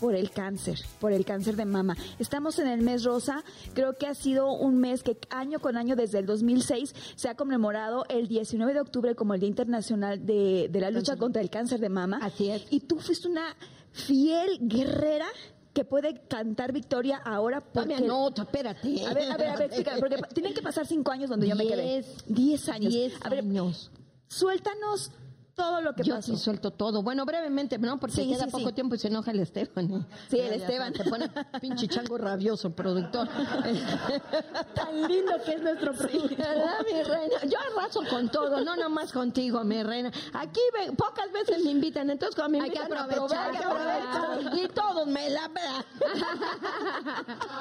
[0.00, 1.96] por el cáncer, por el cáncer de mama.
[2.18, 3.44] Estamos en el mes rosa,
[3.74, 7.34] creo que ha sido un mes que año con año desde el 2006 se ha
[7.34, 11.50] conmemorado el 19 de octubre como el Día Internacional de, de la lucha contra el
[11.50, 12.18] cáncer de mama.
[12.22, 12.66] Así es.
[12.70, 13.56] Y tú fuiste una
[13.92, 15.26] fiel guerrera
[15.72, 18.00] que puede cantar Victoria ahora porque...
[18.00, 19.06] No, espérate.
[19.06, 21.54] A ver, a ver, a ver, explícame, porque tienen que pasar cinco años donde yo
[21.54, 21.82] me quedé.
[21.82, 22.24] Diez.
[22.26, 22.92] Diez años.
[22.92, 23.90] Diez a ver, años.
[24.26, 25.12] suéltanos
[25.58, 26.32] todo lo que Yo pasó.
[26.34, 27.02] sí suelto todo.
[27.02, 27.98] Bueno, brevemente, ¿no?
[28.00, 28.72] Porque Sí, queda sí, poco sí.
[28.74, 29.92] tiempo y se enoja el Esteban.
[29.92, 30.06] ¿eh?
[30.30, 30.94] Sí, el Ya, Esteban.
[30.94, 31.28] Se pone
[31.60, 33.28] pinche chango rabioso, productor.
[34.74, 36.36] Tan lindo que es nuestro producto.
[36.36, 37.36] ¿Verdad, mi reina?
[37.46, 40.10] Yo arraso con todo, no nomás contigo, mi reina.
[40.32, 44.58] Aquí ve- pocas veces me invitan, entonces cuando me Hay que aprovechar, hay que aprovechar.
[44.58, 45.84] y todos me la vean.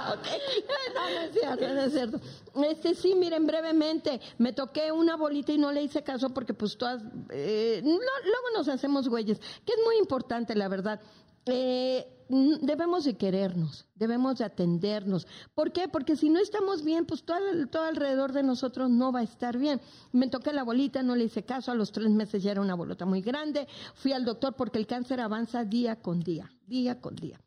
[0.08, 0.28] Ok.
[0.96, 2.20] No, no es cierto, no es cierto.
[2.70, 6.78] Este sí, miren, brevemente, me toqué una bolita y no le hice caso porque pues
[6.78, 11.02] todas, eh, no- luego nos hacemos güeyes, que es muy importante, la verdad.
[11.46, 12.06] Eh,
[12.62, 15.26] debemos de querernos, debemos de atendernos.
[15.56, 15.88] ¿Por qué?
[15.88, 17.38] Porque si no estamos bien, pues todo,
[17.72, 19.80] todo alrededor de nosotros no va a estar bien.
[20.12, 22.76] Me toqué la bolita, no le hice caso, a los tres meses ya era una
[22.76, 23.66] bolota muy grande.
[23.96, 27.40] Fui al doctor porque el cáncer avanza día con día, día con día.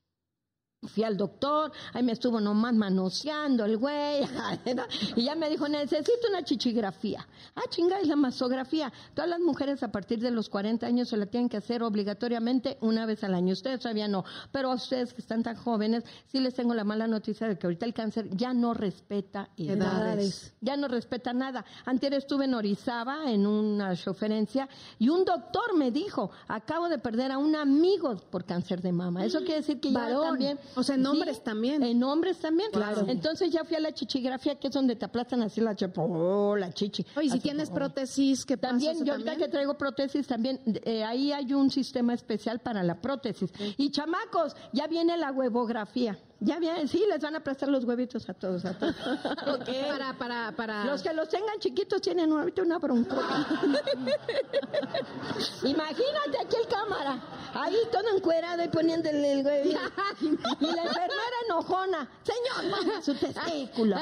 [0.88, 4.22] Fui al doctor, ahí me estuvo nomás manoseando el güey,
[5.14, 7.28] y ya me dijo, necesito una chichigrafía.
[7.54, 8.90] Ah, chinga, es la masografía.
[9.12, 12.78] Todas las mujeres a partir de los 40 años se la tienen que hacer obligatoriamente
[12.80, 13.52] una vez al año.
[13.52, 16.02] Ustedes todavía no, pero a ustedes que están tan jóvenes,
[16.32, 20.54] sí les tengo la mala noticia de que ahorita el cáncer ya no respeta edades.
[20.62, 21.62] Ya no respeta nada.
[21.84, 24.66] Antes estuve en Orizaba en una choferencia
[24.98, 29.26] y un doctor me dijo, acabo de perder a un amigo por cáncer de mama.
[29.26, 30.58] Eso quiere decir que ya también...
[30.74, 31.82] O sea, en hombres también.
[31.82, 32.70] En hombres también.
[32.72, 33.04] Claro.
[33.08, 36.56] Entonces ya fui a la chichigrafía, que es donde te aplastan así la chepo, oh,
[36.56, 37.04] la chichi.
[37.16, 38.72] Oye, si tienes prótesis, ¿qué pasa?
[38.72, 42.82] También, ¿Eso yo ahorita que traigo prótesis, también eh, ahí hay un sistema especial para
[42.82, 43.50] la prótesis.
[43.76, 46.18] Y chamacos, ya viene la huevografía.
[46.40, 48.64] Ya viene, sí, les van a prestar los huevitos a todos.
[48.64, 48.94] A todos.
[49.90, 50.84] Para, para, para...
[50.84, 53.46] Los que los tengan chiquitos tienen ahorita una broncota.
[55.62, 57.20] Imagínate aquí el cámara,
[57.54, 59.78] ahí todo encuerado y poniéndole el huevito.
[60.60, 62.08] Y la enfermera enojona.
[62.22, 63.96] Señor, su testículo.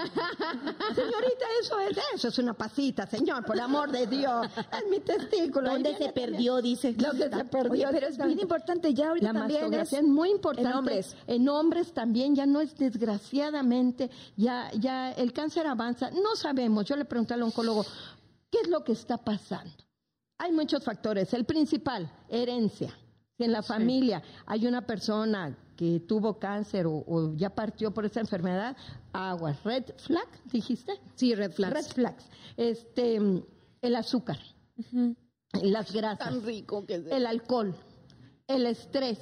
[0.94, 4.46] Señorita, eso es, eso es una pasita, señor, por amor de Dios.
[4.56, 5.70] Es mi testículo.
[5.70, 6.60] ¿Dónde se perdió?
[6.60, 6.94] Dice.
[6.94, 7.70] Que se perdió.
[7.72, 10.68] Oye, pero es bien importante, ya ahorita La también es, muy importante.
[10.70, 11.16] en hombres.
[11.26, 16.10] En hombres también, ya no es desgraciadamente, ya, ya el cáncer avanza.
[16.10, 17.84] No sabemos, yo le pregunté al oncólogo,
[18.50, 19.72] ¿qué es lo que está pasando?
[20.38, 21.32] Hay muchos factores.
[21.34, 22.96] El principal, herencia.
[23.36, 28.04] Si en la familia hay una persona que tuvo cáncer o, o ya partió por
[28.04, 28.76] esa enfermedad,
[29.12, 29.62] aguas.
[29.62, 30.92] Red flag, dijiste.
[31.14, 31.74] Sí, red flags.
[31.74, 32.24] Red flags.
[32.56, 33.20] Este,
[33.80, 34.38] el azúcar,
[35.62, 37.74] las grasas, Tan rico que el alcohol,
[38.46, 39.18] el estrés.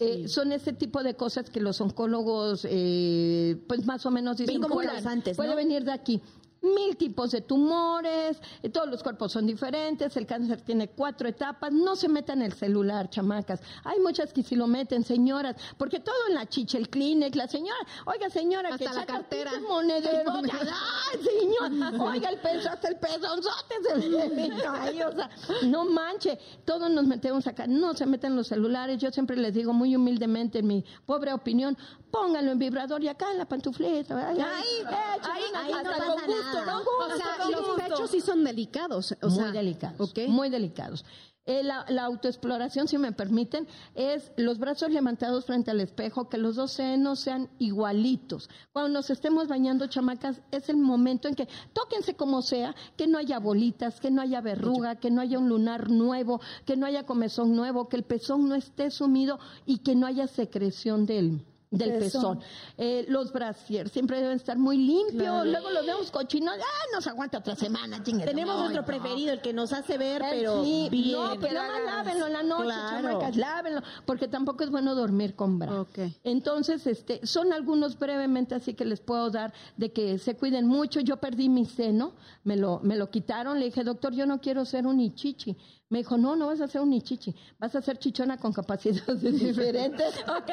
[0.00, 4.54] Eh, son ese tipo de cosas que los oncólogos, eh, pues más o menos dicen.
[4.54, 5.56] Ven como "Pueden- causantes, Puede ¿no?
[5.56, 6.20] venir de aquí.
[6.62, 11.72] Mil tipos de tumores, eh, todos los cuerpos son diferentes, el cáncer tiene cuatro etapas,
[11.72, 13.62] no se metan el celular, chamacas.
[13.84, 17.48] Hay muchas que sí lo meten, señoras, porque todo en la chicha, el Kleenex, la
[17.48, 19.52] señora, oiga señora, que Hasta la saca cartera.
[19.52, 22.00] pinches monederos, ¡ay, señor!
[22.00, 25.30] Oiga el peso, hasta el pezonzote se ahí, o sea,
[25.64, 29.72] no manche, todos nos metemos acá, no se meten los celulares, yo siempre les digo
[29.72, 31.76] muy humildemente, en mi pobre opinión,
[32.10, 34.46] pónganlo en vibrador y acá en la pantufleta, ¿verdad?
[34.56, 36.72] Ahí, échale ahí, ahí no pasa con gusto, nada.
[36.72, 37.76] con O gusto, sea, con los gusto.
[37.76, 39.14] pechos sí son delicados.
[39.22, 41.04] O sea, muy delicados, muy delicados.
[41.46, 46.36] Eh, la, la autoexploración, si me permiten, es los brazos levantados frente al espejo, que
[46.36, 48.50] los dos senos sean igualitos.
[48.72, 53.18] Cuando nos estemos bañando, chamacas, es el momento en que tóquense como sea, que no
[53.18, 57.04] haya bolitas, que no haya verruga, que no haya un lunar nuevo, que no haya
[57.06, 61.92] comezón nuevo, que el pezón no esté sumido y que no haya secreción del del
[61.98, 62.38] Pezón.
[62.38, 62.40] pezón.
[62.78, 65.22] Eh, los brasiers siempre deben estar muy limpios.
[65.22, 65.44] Claro.
[65.44, 66.54] Luego los vemos cochinos.
[66.58, 68.02] ¡Ah, nos aguanta otra semana!
[68.02, 68.86] chingue su Tenemos nuestro No.
[68.86, 71.12] preferido, el que nos hace ver, Eh, pero sí, bien.
[71.12, 73.08] No, pues nada más lávenlo en la noche, Claro.
[73.08, 75.86] chamacas, lávenlo, porque tampoco es bueno dormir con bra.
[76.24, 81.00] Entonces, este, son algunos brevemente así que les puedo dar de que se cuiden mucho.
[81.00, 82.12] Yo perdí mi seno,
[82.44, 85.56] me lo, me lo quitaron, le dije, doctor, yo no quiero ser un ichichi.
[85.90, 89.20] Me dijo, no, no vas a ser un ichichi, vas a ser chichona con capacidades
[89.22, 90.50] diferentes, ¿ok?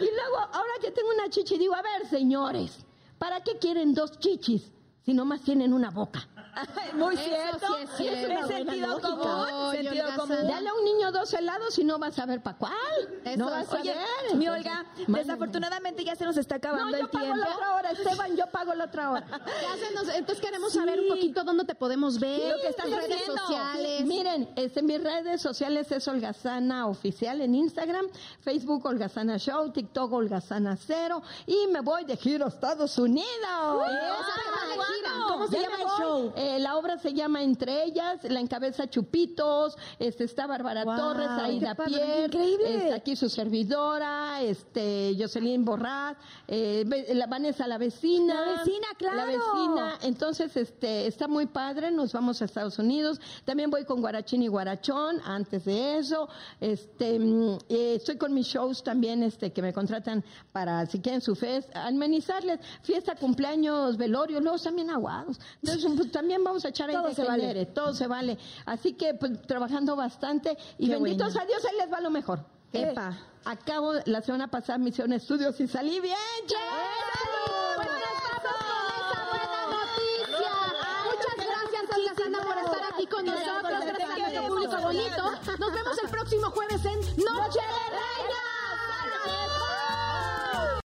[0.00, 2.84] Y luego, ahora que tengo una chichi, digo, a ver, señores,
[3.16, 4.72] ¿para qué quieren dos chichis
[5.04, 6.26] si nomás tienen una boca?
[6.94, 7.66] Muy Eso cierto.
[7.76, 8.32] sí es cierto.
[8.32, 9.70] Es Una sentido común.
[9.72, 10.36] sentido Olga común.
[10.48, 12.74] Dale a un niño dos helados y no vas a ver para cuál.
[13.24, 14.36] Eso no vas a Oye, ver.
[14.36, 17.40] mi Olga, desafortunadamente ya se nos está acabando No, el yo pago tiempo.
[17.40, 19.26] la otra hora, Esteban, yo pago la otra hora.
[19.62, 22.90] Ya se nos- entonces queremos saber un poquito dónde te podemos ver, lo que estás
[22.90, 23.36] redes haciendo.
[23.42, 24.04] sociales.
[24.06, 28.06] Miren, este, mis redes sociales es Holgazana Oficial en Instagram,
[28.40, 33.28] Facebook Holgazana Show, TikTok Holgazana Cero y me voy de giro a Estados Unidos.
[33.52, 35.10] A dónde gira?
[35.28, 36.32] ¿Cómo se llama el show?
[36.36, 41.28] Eh, la obra se llama Entre ellas, la encabeza Chupitos, este está Bárbara Guau, Torres,
[41.28, 42.76] Aida Pierre, increíble.
[42.76, 46.16] está aquí su servidora, este Jocelyn Borraz,
[46.48, 46.84] eh,
[47.14, 49.16] la Vanessa la vecina, La vecina, claro.
[49.16, 54.00] la vecina, entonces este está muy padre, nos vamos a Estados Unidos, también voy con
[54.00, 56.28] Guarachín y Guarachón, antes de eso,
[56.60, 61.20] este mm, eh, estoy con mis shows también, este que me contratan para si quieren
[61.20, 66.88] su fest, amenizarles, fiesta, cumpleaños, velorio, luego también aguados, entonces pues, también vamos a echar
[66.88, 67.66] ahí Todo de se vale.
[67.66, 71.42] todo se vale, así que pues trabajando bastante y Qué benditos bueno.
[71.42, 72.44] a Dios, ahí les va lo mejor.
[72.72, 73.18] Epa.
[73.44, 76.14] Acabo la semana pasada misión estudios y salí bien.
[77.76, 80.52] Bueno, estamos con esa buena noticia.
[81.04, 81.82] Muchas gracias,
[82.16, 83.84] Santa, por estar aquí con nosotros.
[83.84, 85.22] Gracias a nuestro público bonito.
[85.58, 88.49] Nos vemos el próximo jueves en Noche de Reyes.